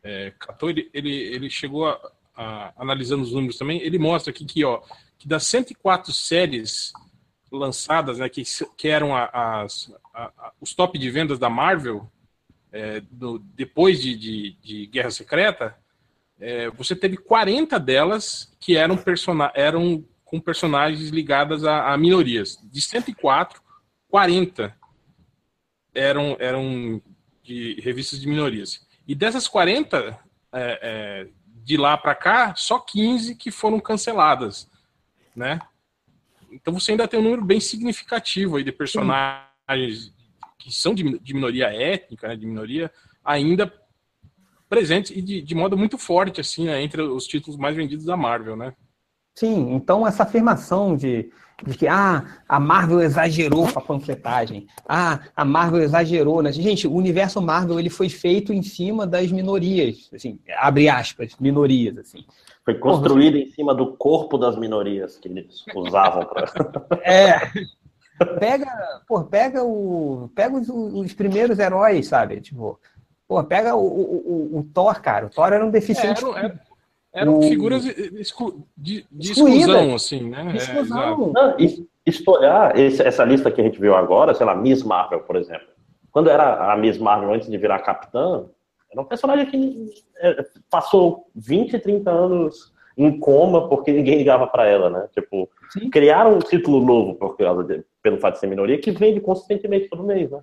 [0.02, 2.00] é, catou, ele, ele, ele chegou a,
[2.36, 4.82] a, analisando os números também, ele mostra aqui que, ó,
[5.16, 6.92] que das 104 séries
[7.50, 8.42] lançadas, né, que,
[8.76, 12.10] que eram as, a, os top de vendas da Marvel,
[12.76, 15.74] é, do, depois de, de, de, Guerra Secreta,
[16.38, 22.58] é, você teve 40 delas que eram, persona eram com personagens ligadas a, a, minorias.
[22.64, 23.62] De 104,
[24.10, 24.76] 40
[25.94, 27.00] eram, eram
[27.42, 28.86] de revistas de minorias.
[29.08, 30.18] E dessas 40,
[30.52, 31.28] é, é,
[31.64, 34.70] de lá para cá, só 15 que foram canceladas,
[35.34, 35.60] né?
[36.52, 40.12] Então você ainda tem um número bem significativo aí de personagens
[40.58, 42.90] que são de, de minoria étnica, né, de minoria,
[43.24, 43.72] ainda
[44.68, 48.16] presentes e de, de modo muito forte, assim, né, entre os títulos mais vendidos da
[48.16, 48.74] Marvel, né?
[49.34, 51.30] Sim, então essa afirmação de,
[51.64, 56.50] de que ah, a Marvel exagerou com a panfletagem, ah, a Marvel exagerou, né?
[56.50, 61.98] Gente, o universo Marvel ele foi feito em cima das minorias, assim, abre aspas, minorias,
[61.98, 62.24] assim.
[62.64, 66.46] Foi construído Porra, em cima do corpo das minorias que eles usavam para.
[67.04, 67.38] É,
[68.38, 68.66] Pega,
[69.06, 72.40] pô, pega, o, pega os, os primeiros heróis, sabe?
[72.40, 72.80] Tipo,
[73.28, 75.26] pô, pega o, o, o, Thor, cara.
[75.26, 76.24] O Thor era um deficiente.
[76.24, 76.58] É, eram,
[77.12, 80.52] eram figuras de, de exclusão, assim, né?
[80.52, 81.32] É, exclusão.
[82.42, 85.66] É, esse, essa lista que a gente viu agora, sei lá, Miss Marvel, por exemplo.
[86.10, 88.46] Quando era a Miss Marvel antes de virar capitã,
[88.90, 94.66] era um personagem que é, passou 20, 30 anos em coma porque ninguém ligava para
[94.66, 95.08] ela, né?
[95.12, 95.90] Tipo, Sim.
[95.90, 99.88] criaram um título novo por causa de, pelo fato de ser minoria que vende consistentemente
[99.88, 100.38] todo mês, né?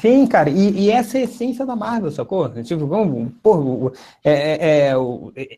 [0.00, 2.48] Sim, cara, e, e, essa é a essência da Marvel, sacou?
[2.62, 3.92] Tipo, vamos, porra,
[4.24, 4.94] é, é, é,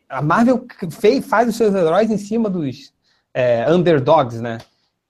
[0.09, 2.93] a Marvel fez, faz os seus heróis em cima dos,
[3.33, 4.57] é, underdogs, né?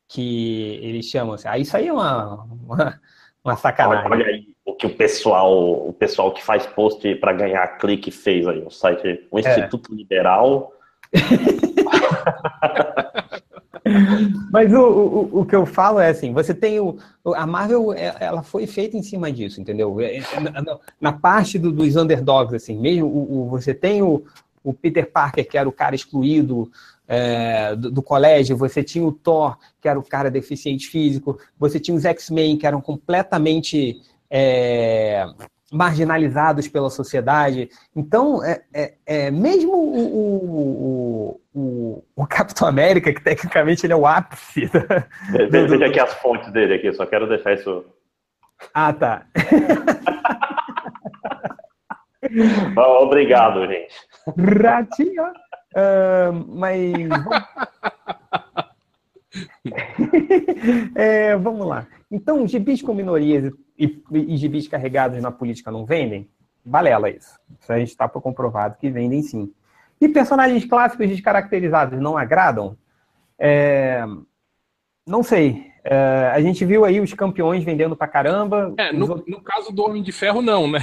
[0.07, 1.47] Que eles chamam assim.
[1.47, 3.01] Ah, isso aí é uma, uma,
[3.43, 4.11] uma sacanagem.
[4.11, 8.47] Olha aí o que o pessoal, o pessoal que faz post para ganhar clique fez
[8.47, 9.41] aí, o site, o é.
[9.41, 9.95] Instituto é.
[9.95, 10.71] Liberal.
[14.51, 16.97] Mas o, o, o que eu falo é assim, você tem o.
[17.35, 19.99] A Marvel, é, ela foi feita em cima disso, entendeu?
[20.01, 24.23] É, na, na parte do, dos underdogs, assim, mesmo o, o, você tem o,
[24.63, 26.69] o Peter Parker, que era o cara excluído
[27.07, 31.79] é, do, do, colégio, você tinha o Thor, que era o cara deficiente físico, você
[31.79, 35.27] tinha os X-Men, que eram completamente é,
[35.75, 37.69] marginalizados pela sociedade.
[37.95, 43.95] Então, é, é, é mesmo o, o, o, o, Capitão América, que tecnicamente ele é
[43.95, 44.67] o ápice.
[45.51, 45.83] Veja do...
[45.83, 47.85] aqui as fontes dele aqui, só quero deixar isso.
[48.73, 49.25] Ah, tá.
[53.01, 53.93] Obrigado, gente.
[54.63, 55.25] Ratinho.
[55.75, 56.93] Uh, mas.
[60.95, 61.85] é, vamos lá.
[62.09, 66.29] Então, gibis com minorias e, e gibis carregados na política não vendem?
[66.63, 67.39] Balela isso.
[67.59, 69.53] Isso a gente está comprovado que vendem sim.
[69.99, 72.77] E personagens clássicos descaracterizados não agradam?
[73.37, 74.03] É,
[75.05, 75.71] não sei.
[75.83, 78.73] É, a gente viu aí os campeões vendendo pra caramba.
[78.77, 79.27] É, no, outros...
[79.27, 80.79] no, caso do Homem de Ferro, não, né?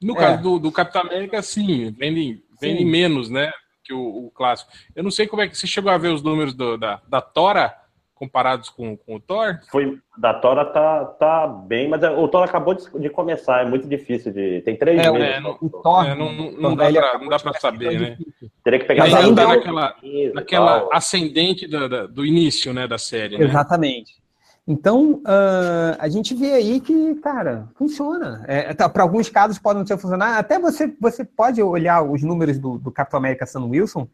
[0.00, 0.18] No é.
[0.18, 1.90] caso do, do Capitão América, sim.
[1.90, 2.90] Vendem, vendem sim.
[2.90, 3.50] menos, né?
[3.82, 4.70] Que o, o, clássico.
[4.94, 7.20] Eu não sei como é que você chegou a ver os números do, da, da
[7.20, 7.74] Tora
[8.16, 9.60] comparados com, com o Thor?
[9.70, 13.68] Foi, da Tora tá, tá bem, mas é, o Thor acabou de, de começar, é
[13.68, 14.62] muito difícil de.
[14.62, 15.36] Tem três é, meses.
[15.36, 18.18] É, não, o Thor, é, não, não, não, dá pra, não dá pra saber, né?
[18.64, 19.96] Teria que pegar mas ainda é naquela,
[20.34, 23.38] naquela ascendente do, do, do, início né, da série.
[23.38, 23.44] Né?
[23.44, 24.14] Exatamente.
[24.66, 28.44] Então, uh, a gente vê aí que, cara, funciona.
[28.48, 30.38] É, tá, para alguns casos pode não ser funcionar.
[30.38, 34.08] Até você, você pode olhar os números do, do Capitão América Sam Wilson,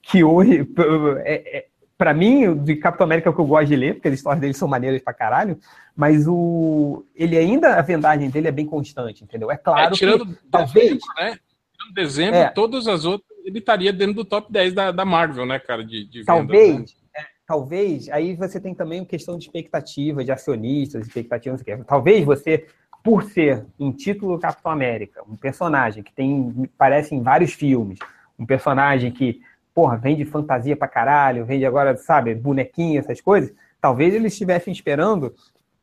[0.00, 0.66] que hoje
[1.26, 1.66] é, é,
[1.98, 4.40] para mim, de Capitão América é o que eu gosto de ler, porque as histórias
[4.40, 5.58] dele são maneiras pra caralho,
[5.96, 9.50] mas o ele ainda, a vendagem dele é bem constante, entendeu?
[9.50, 11.36] É claro é, tirando que, talvez, né?
[11.72, 15.44] Tirando dezembro, é, todas as outras, ele estaria dentro do top 10 da, da Marvel,
[15.44, 16.84] né, cara, de, de Talvez, né?
[17.16, 22.68] é, talvez, aí você tem também uma questão de expectativa, de acionistas, expectativas, talvez você,
[23.02, 27.98] por ser um título Capitão América, um personagem que tem, parece em vários filmes,
[28.38, 29.40] um personagem que
[29.78, 35.32] porra, vende fantasia pra caralho, vende agora, sabe, bonequinho, essas coisas, talvez eles estivessem esperando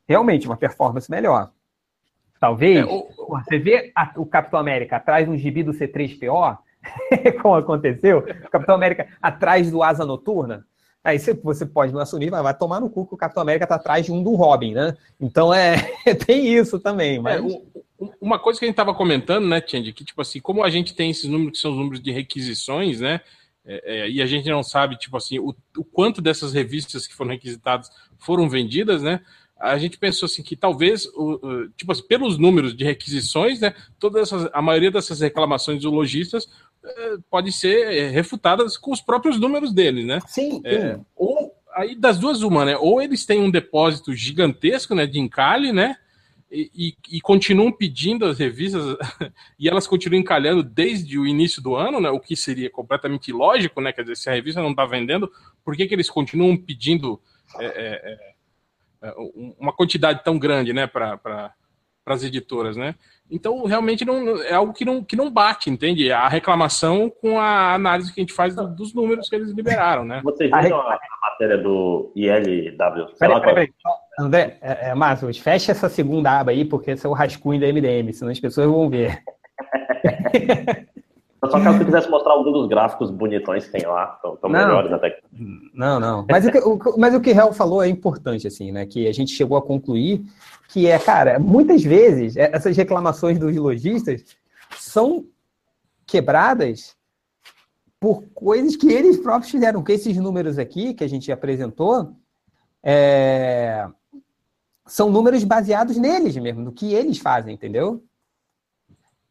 [0.05, 1.49] realmente uma performance melhor.
[2.37, 3.07] Talvez, é, o...
[3.29, 6.57] você vê a, o Capitão América atrás de um gibi do C3PO,
[7.41, 10.65] como aconteceu, o Capitão América atrás do Asa Noturna,
[11.01, 13.75] aí você, pode não assumir, mas vai tomar no cu que o Capitão América tá
[13.75, 14.97] atrás de um do Robin, né?
[15.21, 15.77] Então é
[16.27, 17.41] tem isso também, mas...
[17.41, 17.61] É,
[18.19, 20.93] uma coisa que a gente estava comentando, né, Tiandi, que tipo assim, como a gente
[20.93, 23.21] tem esses números que são os números de requisições, né,
[23.65, 27.15] é, é, e a gente não sabe, tipo assim, o, o, quanto dessas revistas que
[27.15, 27.89] foram requisitadas
[28.19, 29.21] foram vendidas, né?
[29.59, 33.73] A gente pensou assim que talvez, o, o, tipo assim, pelos números de requisições, né?
[33.99, 36.47] Todas essas, a maioria dessas reclamações dos lojistas
[36.83, 40.19] é, pode ser é, refutadas com os próprios números deles, né?
[40.27, 40.61] Sim.
[40.63, 41.05] É, sim.
[41.15, 42.77] ou aí das duas uma, né?
[42.77, 45.07] Ou eles têm um depósito gigantesco, né?
[45.07, 45.97] De encalhe, né?
[46.51, 48.95] E, e, continuam pedindo as revistas
[49.59, 52.09] e elas continuam encalhando desde o início do ano, né?
[52.09, 53.91] O que seria completamente ilógico, né?
[53.91, 55.31] Quer dizer, se a revista não está vendendo,
[55.63, 57.19] por que, que eles continuam pedindo
[57.59, 58.35] é, é,
[59.07, 59.13] é,
[59.59, 60.87] uma quantidade tão grande, né?
[60.87, 61.53] Para
[62.05, 62.95] pra, as editoras, né?
[63.29, 66.11] Então, realmente não, é algo que não, que não bate, entende?
[66.11, 70.05] A reclamação com a análise que a gente faz do, dos números que eles liberaram,
[70.05, 70.21] né?
[70.23, 73.07] Vocês viram a, a matéria do ILW?
[73.17, 73.73] Peraí, peraí,
[74.19, 77.67] André, é, é, Márcio, fecha essa segunda aba aí, porque esse é o rascunho da
[77.67, 79.19] MDM, senão as pessoas vão ver.
[81.49, 85.19] Só caso você quisesse mostrar algum dos gráficos bonitões que tem lá, estão melhores até.
[85.73, 86.25] Não, não.
[86.29, 88.85] Mas o, que, o, mas o que Real falou é importante, assim, né?
[88.85, 90.25] Que a gente chegou a concluir
[90.69, 94.23] que é, cara, muitas vezes é, essas reclamações dos lojistas
[94.77, 95.25] são
[96.05, 96.95] quebradas
[97.99, 99.83] por coisas que eles próprios fizeram.
[99.83, 102.13] Que esses números aqui que a gente apresentou
[102.83, 103.87] é,
[104.85, 108.03] são números baseados neles mesmo, no que eles fazem, entendeu?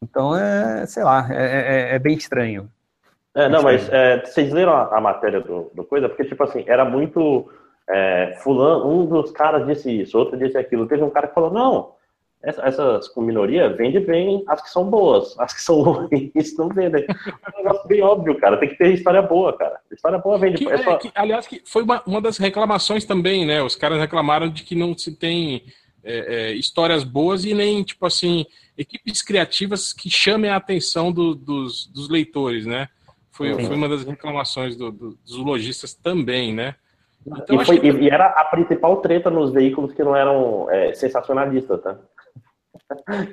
[0.04, 2.70] Então, é, sei lá, é, é, é bem estranho.
[3.34, 6.08] É, não, mas é, vocês leram a, a matéria do, do, coisa?
[6.08, 7.50] Porque, tipo assim, era muito.
[7.88, 10.86] É, fulano, um dos caras disse isso, outro disse aquilo.
[10.86, 11.92] Teve um cara que falou: não,
[12.42, 17.04] essas com minoria vende bem as que são boas, as que são ruins não vendem.
[17.04, 18.56] É um negócio bem óbvio, cara.
[18.56, 19.80] Tem que ter história boa, cara.
[19.90, 20.58] História boa vende.
[20.58, 20.96] Que, é só...
[20.96, 23.62] que, aliás, que foi uma, uma das reclamações também, né?
[23.62, 25.64] Os caras reclamaram de que não se tem
[26.04, 28.46] é, é, histórias boas e nem, tipo assim,
[28.76, 32.88] equipes criativas que chamem a atenção do, dos, dos leitores, né?
[33.30, 36.76] Foi, foi uma das reclamações do, do, dos lojistas também, né?
[37.26, 37.90] Então, e, foi, que...
[37.90, 41.98] e, era a principal treta nos veículos que não eram é, sensacionalistas, tá?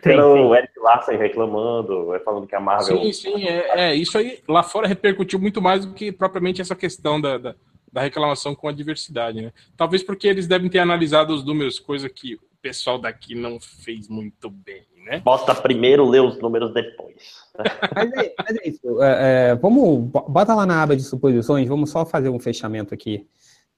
[0.03, 2.97] Era o Eric Larsen reclamando, é, falando que a Marvel.
[3.03, 6.75] Sim, sim, é, é, Isso aí lá fora repercutiu muito mais do que propriamente essa
[6.75, 7.55] questão da, da,
[7.91, 9.51] da, reclamação com a diversidade, né?
[9.75, 14.07] Talvez porque eles devem ter analisado os números, coisa que o pessoal daqui não fez
[14.07, 15.19] muito bem, né?
[15.19, 17.15] Bota primeiro, lê os números depois.
[17.95, 19.01] mas, é, mas é isso.
[19.01, 23.27] É, é, vamos, bota lá na aba de suposições, vamos só fazer um fechamento aqui,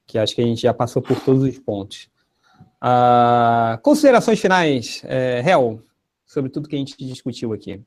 [0.06, 2.10] que acho que a gente já passou por todos os pontos.
[2.84, 5.82] Uh, considerações finais, é, Hel,
[6.26, 7.82] sobre tudo que a gente discutiu aqui.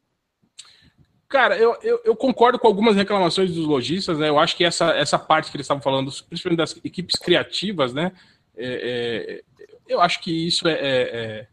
[1.28, 4.28] Cara, eu, eu, eu, concordo com algumas reclamações dos lojistas, né?
[4.28, 8.12] Eu acho que essa, essa parte que eles estavam falando, principalmente das equipes criativas, né?
[8.56, 11.46] É, é, eu acho que isso é,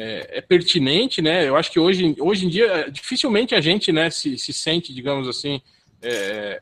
[0.00, 1.46] é, é, é, pertinente, né?
[1.46, 5.28] Eu acho que hoje, hoje em dia, dificilmente a gente né, se, se sente, digamos
[5.28, 5.60] assim,
[6.00, 6.58] é,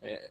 [0.00, 0.30] é,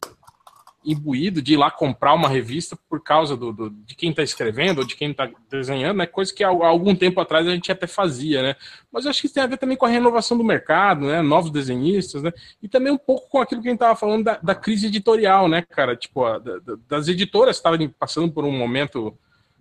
[0.84, 4.78] imbuído de ir lá comprar uma revista por causa do, do de quem está escrevendo
[4.78, 6.06] ou de quem está desenhando, né?
[6.06, 8.56] Coisa que há, algum tempo atrás a gente até fazia, né?
[8.90, 11.22] Mas eu acho que isso tem a ver também com a renovação do mercado, né?
[11.22, 12.32] Novos desenhistas, né?
[12.60, 15.48] E também um pouco com aquilo que a gente estava falando da, da, crise editorial,
[15.48, 15.94] né, cara?
[15.94, 19.16] Tipo, a, da, das editoras estavam passando por um momento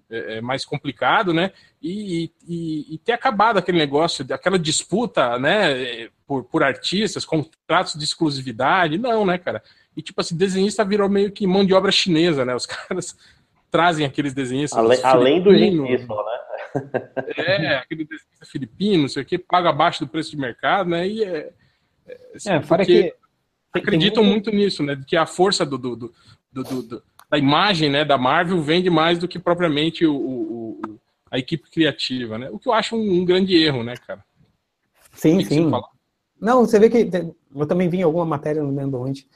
[0.09, 1.51] é, é, mais complicado, né?
[1.81, 6.09] E, e, e, ter acabado aquele negócio, aquela disputa, né?
[6.25, 9.61] Por, por artistas, contratos de exclusividade, não, né, cara?
[9.95, 12.55] E, tipo assim, desenhista virou meio que mão de obra chinesa, né?
[12.55, 13.17] Os caras
[13.69, 14.79] trazem aqueles desenhistas.
[14.79, 16.39] Além, além do gentismo, né?
[17.35, 21.07] É, aquele desenhista filipino, não sei o quê, paga abaixo do preço de mercado, né?
[21.07, 21.51] E é.
[22.07, 23.13] É, é fora que.
[23.71, 24.51] Acreditam muito...
[24.51, 24.99] muito nisso, né?
[25.07, 26.13] Que a força do, do, do,
[26.63, 30.99] do, da imagem né, da Marvel vende mais do que propriamente o, o, o
[31.31, 32.49] a equipe criativa, né?
[32.49, 34.23] O que eu acho um, um grande erro, né, cara?
[35.13, 35.71] Sim, sim.
[36.41, 37.09] Não, você vê que
[37.55, 39.27] eu também vi alguma matéria, não lembro onde,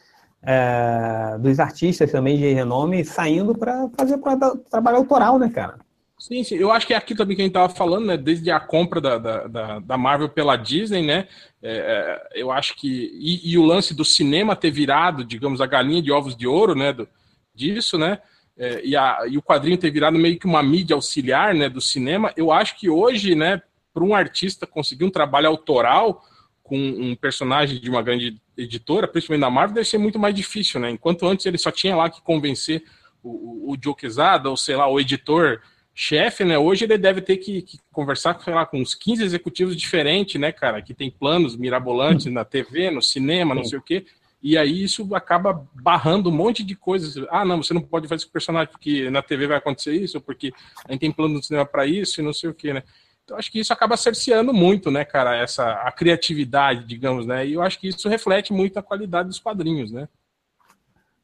[0.41, 4.37] é, dos artistas também de renome saindo para fazer pra,
[4.71, 5.77] trabalho autoral, né, cara?
[6.17, 8.15] Sim, sim, eu acho que é aqui também que a gente tava falando, né?
[8.15, 11.27] Desde a compra da, da, da Marvel pela Disney, né?
[11.61, 13.11] É, é, eu acho que.
[13.13, 16.75] E, e, o lance do cinema ter virado, digamos, a galinha de ovos de ouro,
[16.75, 16.93] né?
[16.93, 17.09] Do,
[17.53, 18.19] disso, né?
[18.55, 21.69] É, e, a, e o quadrinho ter virado meio que uma mídia auxiliar, né?
[21.69, 22.31] Do cinema.
[22.37, 23.61] Eu acho que hoje, né?
[23.93, 26.23] Para um artista conseguir um trabalho autoral
[26.63, 30.79] com um personagem de uma grande editora, principalmente da Marvel, deve ser muito mais difícil,
[30.79, 30.89] né?
[30.89, 32.83] Enquanto antes ele só tinha lá que convencer
[33.21, 35.61] o, o Joe Quesada, ou sei lá, o editor
[35.93, 36.57] chefe, né?
[36.57, 40.51] Hoje ele deve ter que, que conversar sei lá, com uns 15 executivos diferentes, né,
[40.51, 40.81] cara?
[40.81, 44.05] Que tem planos mirabolantes na TV, no cinema, não sei o quê.
[44.43, 47.25] E aí isso acaba barrando um monte de coisas.
[47.29, 50.21] Ah, não, você não pode fazer esse personagem porque na TV vai acontecer isso, ou
[50.21, 50.51] porque
[50.85, 52.83] a gente tem plano no cinema para isso e não sei o quê, né?
[53.23, 57.47] Então, acho que isso acaba cerceando muito, né, cara, essa, a criatividade, digamos, né?
[57.47, 60.09] E eu acho que isso reflete muito a qualidade dos quadrinhos, né?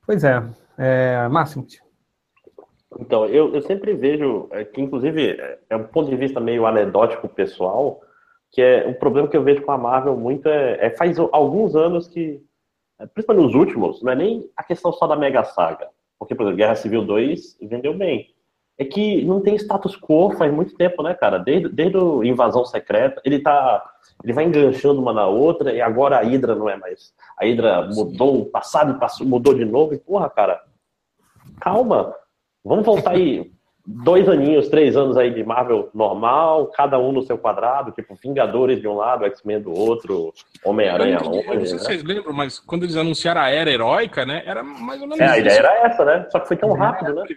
[0.05, 0.41] Pois é.
[0.77, 1.67] é Máximo.
[2.97, 6.65] Então, eu, eu sempre vejo é, que, inclusive, é, é um ponto de vista meio
[6.65, 8.01] anedótico pessoal,
[8.49, 11.75] que é um problema que eu vejo com a Marvel muito é, é faz alguns
[11.75, 12.41] anos que,
[13.07, 16.57] principalmente nos últimos, não é nem a questão só da Mega Saga, porque, por exemplo,
[16.57, 18.33] Guerra Civil 2 vendeu bem,
[18.79, 21.37] é que não tem status quo faz muito tempo, né, cara?
[21.37, 23.85] Desde, desde a invasão secreta, ele tá.
[24.23, 27.13] Ele vai enganchando uma na outra, e agora a Hydra não é mais.
[27.37, 30.61] A Hydra mudou o passado passou, mudou de novo, e porra, cara,
[31.59, 32.15] calma.
[32.63, 33.51] Vamos voltar aí
[33.91, 38.79] dois aninhos, três anos aí de Marvel normal, cada um no seu quadrado, tipo Vingadores
[38.79, 40.31] de um lado, X-Men do outro,
[40.63, 41.47] Homem-Aranha longe.
[41.47, 41.65] Não sei né?
[41.65, 44.43] se vocês lembram, mas quando eles anunciaram a Era Heróica, né?
[44.45, 46.27] Era mais ou menos É, a ideia era essa, né?
[46.29, 47.23] Só que foi tão rápido, né?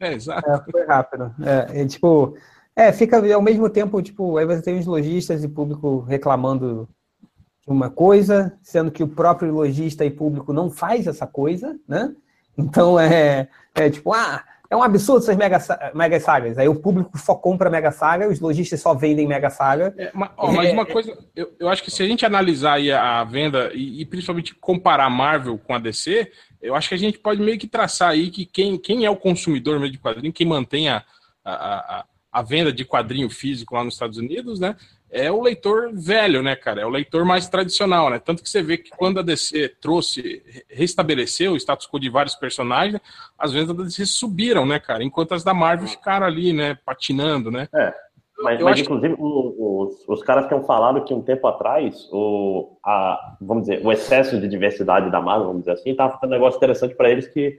[0.00, 0.48] É, exato.
[0.48, 1.34] É, foi rápido.
[1.44, 2.34] É, é, tipo,
[2.74, 6.88] é, fica ao mesmo tempo, tipo, aí você tem os lojistas e público reclamando
[7.66, 12.14] de uma coisa, sendo que o próprio lojista e público não faz essa coisa, né?
[12.56, 14.42] Então é, é tipo, ah,
[14.74, 15.58] é um absurdo essas mega,
[15.94, 16.58] mega sagas.
[16.58, 19.94] Aí o público só compra mega saga, os lojistas só vendem mega saga.
[19.96, 22.80] É, mas, ó, mas, uma é, coisa, eu, eu acho que se a gente analisar
[22.80, 26.98] a, a venda e, e, principalmente comparar Marvel com a DC, eu acho que a
[26.98, 30.32] gente pode meio que traçar aí que quem, quem é o consumidor mesmo de quadrinho,
[30.32, 31.04] quem mantém a,
[31.44, 34.74] a, a, a venda de quadrinho físico lá nos Estados Unidos, né?
[35.16, 36.80] É o leitor velho, né, cara?
[36.80, 38.18] É o leitor mais tradicional, né?
[38.18, 42.34] Tanto que você vê que quando a DC trouxe, restabeleceu o status quo de vários
[42.34, 43.00] personagens,
[43.38, 45.04] as vendas da DC subiram, né, cara?
[45.04, 47.68] Enquanto as da Marvel ficaram ali, né, patinando, né?
[47.72, 47.94] É.
[48.42, 49.22] Mas, mas inclusive, que...
[49.22, 54.40] os, os caras tinham falado que um tempo atrás, o, a, vamos dizer, o excesso
[54.40, 57.56] de diversidade da Marvel, vamos dizer assim, estava fazendo um negócio interessante para eles que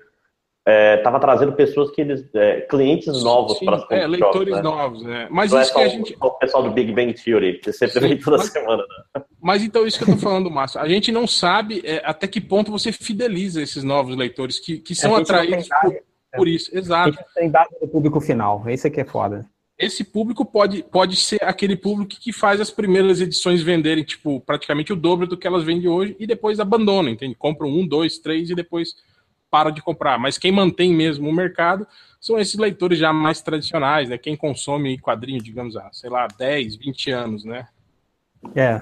[0.67, 2.25] estava é, trazendo pessoas que eles.
[2.33, 4.61] É, clientes novos para as É, leitores né?
[4.61, 5.27] novos, né?
[5.29, 6.17] Mas Não é isso é que a gente.
[6.19, 8.83] O pessoal do Big Bang Theory, que sempre vem toda mas, semana.
[9.15, 9.23] Né?
[9.41, 12.41] Mas então, isso que eu estou falando, Márcio, a gente não sabe é, até que
[12.41, 15.67] ponto você fideliza esses novos leitores que, que são atraídos.
[15.81, 15.95] Por
[16.35, 17.17] por isso, exato.
[17.33, 19.45] Tem dados do público final, esse aqui é foda.
[19.77, 24.93] Esse público pode, pode ser aquele público que faz as primeiras edições venderem, tipo, praticamente
[24.93, 27.35] o dobro do que elas vendem hoje e depois abandonam, entende?
[27.35, 28.95] Compram um, dois, três e depois
[29.55, 30.19] para de comprar.
[30.19, 31.87] Mas quem mantém mesmo o mercado
[32.19, 34.17] são esses leitores já mais tradicionais, né?
[34.17, 37.65] Quem consome quadrinho, digamos, há, sei lá, 10, 20 anos, né?
[38.53, 38.81] É.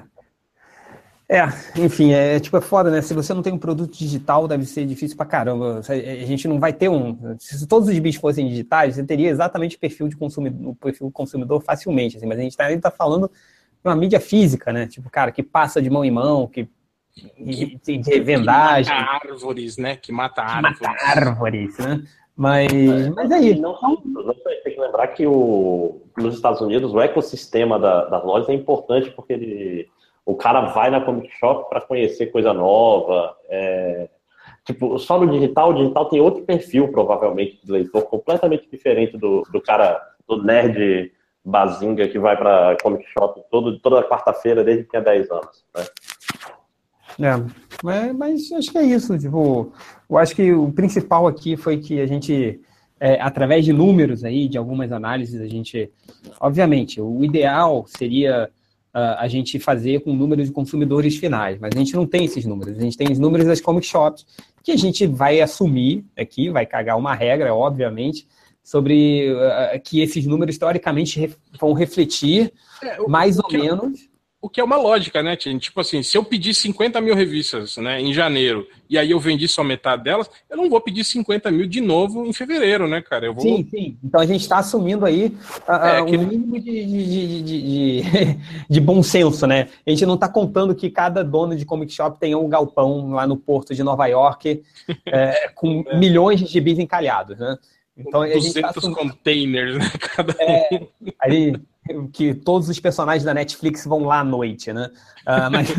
[1.29, 1.43] É,
[1.77, 3.03] enfim, é, é tipo, é foda, né?
[3.03, 5.79] Se você não tem um produto digital, deve ser difícil pra caramba.
[5.87, 7.37] A gente não vai ter um.
[7.37, 11.61] Se todos os bits fossem digitais, você teria exatamente o perfil de consumidor, perfil consumidor
[11.61, 14.87] facilmente, assim, mas a gente tá, tá falando de uma mídia física, né?
[14.87, 16.67] Tipo, cara, que passa de mão em mão, que
[17.15, 18.93] de, de vendagem.
[18.93, 19.95] Que mata árvores, né?
[19.95, 20.79] Que mata árvores.
[20.81, 22.03] Mata árvores, né?
[22.35, 22.71] Mas,
[23.15, 23.61] mas é isso.
[23.61, 28.49] Não, não, tem que lembrar que o, nos Estados Unidos o ecossistema da, das lojas
[28.49, 29.89] é importante porque ele,
[30.25, 33.35] o cara vai na Comic Shop para conhecer coisa nova.
[33.47, 34.09] É,
[34.65, 39.43] tipo, só no digital, o digital tem outro perfil, provavelmente, de leitor, completamente diferente do,
[39.51, 41.11] do cara, do nerd
[41.45, 45.65] bazinga que vai para Comic Shop todo, toda quarta-feira desde que tinha 10 anos.
[45.75, 45.85] Né?
[47.19, 47.43] É,
[47.83, 49.17] mas, mas, acho que é isso.
[49.17, 49.71] Tipo,
[50.09, 52.59] eu acho que o principal aqui foi que a gente,
[52.99, 55.91] é, através de números aí, de algumas análises, a gente,
[56.39, 58.49] obviamente, o ideal seria
[58.93, 62.45] uh, a gente fazer com números de consumidores finais, mas a gente não tem esses
[62.45, 62.77] números.
[62.77, 64.25] A gente tem os números das comic shops
[64.63, 68.27] que a gente vai assumir aqui, vai cagar uma regra, obviamente,
[68.63, 74.07] sobre uh, que esses números teoricamente ref vão refletir é, mais ou menos
[74.43, 75.57] o que é uma lógica, né, Tim?
[75.57, 79.47] Tipo assim, se eu pedir 50 mil revistas né, em janeiro e aí eu vendi
[79.47, 83.25] só metade delas, eu não vou pedir 50 mil de novo em fevereiro, né, cara?
[83.25, 83.41] Eu vou...
[83.41, 83.97] Sim, sim.
[84.03, 85.27] Então a gente está assumindo aí
[85.65, 88.03] uh, é, um mínimo de, de, de,
[88.69, 89.69] de, bom senso, né?
[89.87, 93.25] A gente não está contando que cada dono de comic shop tenha um galpão lá
[93.25, 94.61] no porto de Nova York
[95.05, 95.97] é, com é.
[95.97, 97.57] milhões de gibis encalhados, né?
[97.97, 98.99] Então, 200 tá assumindo...
[98.99, 99.89] containers, né?
[100.17, 100.85] Cada é,
[101.21, 101.53] aí,
[102.11, 104.89] que todos os personagens da Netflix vão lá à noite, né?
[105.27, 105.75] Uh, mas,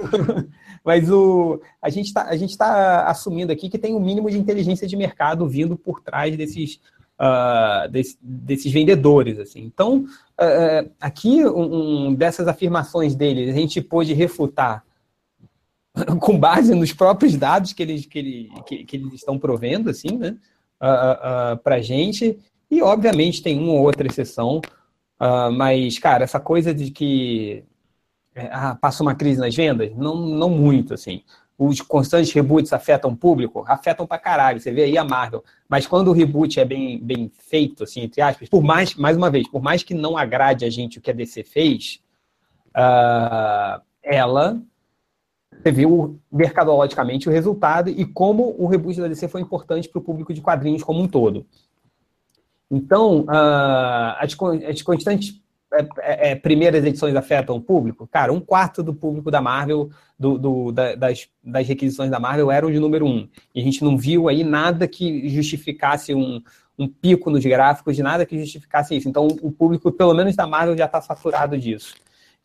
[0.84, 2.24] mas o, a gente está
[2.58, 6.80] tá assumindo aqui que tem um mínimo de inteligência de mercado vindo por trás desses,
[7.18, 9.38] uh, desse, desses vendedores.
[9.38, 9.62] Assim.
[9.62, 10.04] Então,
[10.40, 14.84] uh, aqui, um, dessas afirmações deles, a gente pôde refutar
[16.20, 20.18] com base nos próprios dados que eles, que, ele, que, que eles estão provendo, assim,
[20.18, 20.36] né?
[21.62, 22.38] para a gente.
[22.70, 24.60] E, obviamente, tem uma ou outra exceção,
[25.24, 27.64] Uh, mas, cara, essa coisa de que
[28.34, 31.22] é, ah, passa uma crise nas vendas, não, não muito, assim.
[31.56, 33.64] Os constantes reboots afetam o público?
[33.66, 34.60] Afetam pra caralho.
[34.60, 35.42] Você vê aí a Marvel.
[35.66, 39.30] Mas quando o reboot é bem, bem feito, assim, entre aspas, por mais, mais uma
[39.30, 42.00] vez, por mais que não agrade a gente o que a DC fez,
[42.76, 44.60] uh, ela
[45.64, 50.34] viu mercadologicamente o resultado e como o reboot da DC foi importante para o público
[50.34, 51.46] de quadrinhos como um todo.
[52.70, 54.36] Então, uh, as,
[54.68, 55.40] as constantes
[55.74, 58.06] é, é, é, primeiras edições afetam o público?
[58.06, 62.50] Cara, um quarto do público da Marvel, do, do, da, das, das requisições da Marvel,
[62.50, 63.28] eram de número um.
[63.54, 66.40] E a gente não viu aí nada que justificasse um,
[66.78, 69.08] um pico nos gráficos, de nada que justificasse isso.
[69.08, 71.94] Então, o público, pelo menos da Marvel, já está saturado disso.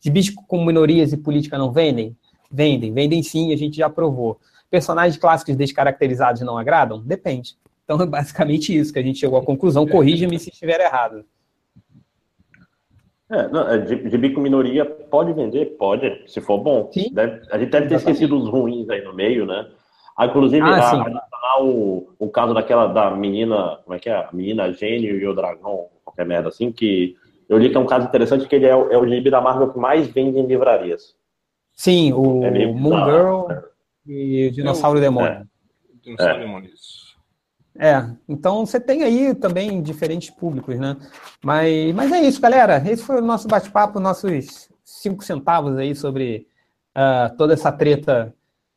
[0.00, 2.16] De bichos com minorias e política não vendem?
[2.50, 4.40] Vendem, vendem sim, a gente já provou.
[4.68, 7.00] Personagens clássicos descaracterizados não agradam?
[7.00, 7.56] Depende.
[7.90, 9.84] Então é basicamente isso que a gente chegou à conclusão.
[9.84, 11.24] Corrija-me se estiver errado.
[13.28, 15.76] É, não, é, de, de bico minoria pode vender?
[15.76, 16.88] Pode, se for bom.
[16.92, 17.12] Sim.
[17.12, 19.68] Deve, a gente deve ter esquecido os ruins aí no meio, né?
[20.16, 24.14] Ah, inclusive, ah, a, o, o caso daquela da menina, como é que é?
[24.14, 27.16] A menina gênio e o dragão, qualquer merda assim, que
[27.48, 29.72] eu li que é um caso interessante que ele é, é o gibi da Marvel
[29.72, 31.16] que mais vende em livrarias.
[31.72, 33.62] Sim, o é Moon Girl né?
[34.06, 35.30] e o Dinossauro é, Demônio.
[35.30, 35.42] É.
[36.02, 36.99] Dinossauro Demônio, isso.
[37.82, 40.98] É, então você tem aí também diferentes públicos, né?
[41.42, 42.76] Mas, mas é isso, galera.
[42.86, 46.46] Esse foi o nosso bate-papo, nossos cinco centavos aí sobre
[46.94, 48.34] uh, toda essa treta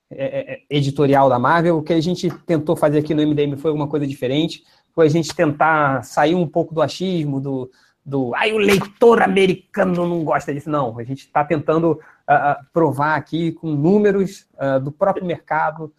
[0.10, 1.80] é, é, é, editorial da Marvel.
[1.80, 4.64] O que a gente tentou fazer aqui no MDM foi alguma coisa diferente.
[4.96, 7.70] Foi a gente tentar sair um pouco do achismo, do,
[8.06, 10.70] do ai, o leitor americano não gosta disso.
[10.70, 15.94] Não, a gente está tentando uh, provar aqui com números uh, do próprio mercado.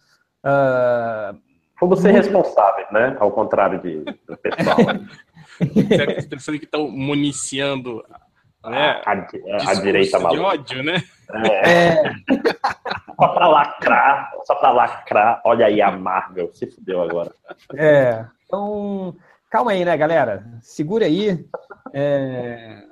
[1.77, 3.15] Fomos ser responsáveis, né?
[3.19, 4.77] Ao contrário de, do pessoal.
[6.29, 8.03] Pensando que estão municiando
[8.69, 9.01] né?
[9.05, 10.35] a, a, a direita maluca.
[10.35, 11.03] de ódio, né?
[11.33, 11.69] É.
[11.69, 12.03] é.
[13.15, 15.41] só pra lacrar, só pra lacrar.
[15.45, 17.31] Olha aí a Marvel, se fudeu agora.
[17.75, 19.15] É, então,
[19.49, 20.45] calma aí, né, galera?
[20.61, 21.45] Segura aí.
[21.93, 22.83] É...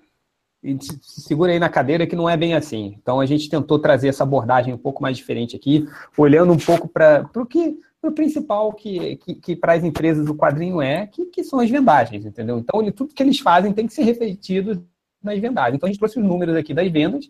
[1.01, 2.97] segura aí na cadeira que não é bem assim.
[3.01, 5.87] Então a gente tentou trazer essa abordagem um pouco mais diferente aqui,
[6.17, 7.77] olhando um pouco para o que
[8.09, 11.69] o principal que, que, que para as empresas o quadrinho é, que, que são as
[11.69, 12.57] vendagens, entendeu?
[12.57, 14.85] Então, ele, tudo que eles fazem tem que ser refletido
[15.21, 15.75] nas vendagens.
[15.75, 17.29] Então, a gente trouxe os números aqui das vendas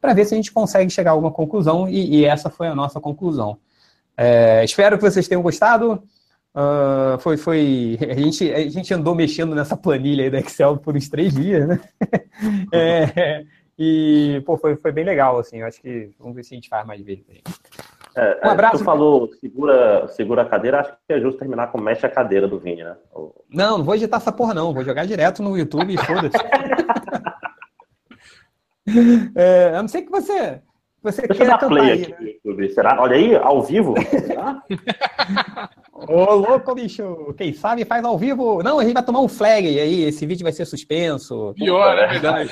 [0.00, 2.74] para ver se a gente consegue chegar a alguma conclusão, e, e essa foi a
[2.74, 3.58] nossa conclusão.
[4.16, 6.02] É, espero que vocês tenham gostado.
[6.54, 10.96] Uh, foi, foi a, gente, a gente andou mexendo nessa planilha aí da Excel por
[10.96, 11.80] uns três dias, né?
[12.72, 13.44] é,
[13.78, 15.58] e pô, foi, foi bem legal, assim.
[15.58, 17.24] Eu acho que vamos ver se a gente faz mais vezes.
[18.16, 18.78] É, um abraço.
[18.78, 22.46] Tu falou segura, segura a cadeira, acho que é justo terminar com mexe a cadeira
[22.46, 22.96] do Vini, né?
[23.50, 24.72] Não, não vou editar essa porra, não.
[24.72, 26.36] Vou jogar direto no YouTube e foda-se.
[29.34, 30.60] é, a não ser que você.
[31.02, 32.16] Você Deixa eu dar play aí, aqui né?
[32.18, 32.70] no YouTube.
[32.70, 33.02] Será?
[33.02, 33.94] Olha aí, ao vivo.
[35.92, 37.34] Ô, louco, bicho.
[37.36, 38.62] Quem sabe faz ao vivo.
[38.62, 40.04] Não, a gente vai tomar um flag aí.
[40.04, 41.52] Esse vídeo vai ser suspenso.
[41.56, 42.50] Pior, é verdade.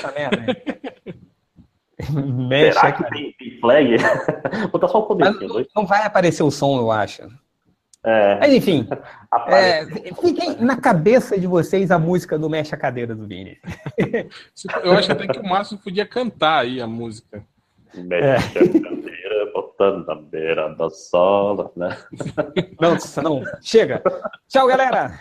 [2.48, 3.96] Mexe Será que tem, tem flag?
[4.72, 5.40] Botar só o começo.
[5.40, 7.22] Não, não, vai aparecer o som, eu acho.
[8.04, 8.38] É.
[8.40, 8.88] Mas enfim,
[9.48, 9.86] é,
[10.20, 13.58] fiquem na cabeça de vocês a música do Mexe a Cadeira do Vini.
[14.82, 17.44] Eu acho até que o Márcio podia cantar aí a música.
[17.94, 18.36] Mexe é.
[18.36, 21.96] a cadeira, botando na beira da sala, né?
[22.80, 23.42] Não, não.
[23.62, 24.02] Chega.
[24.48, 25.20] Tchau, galera.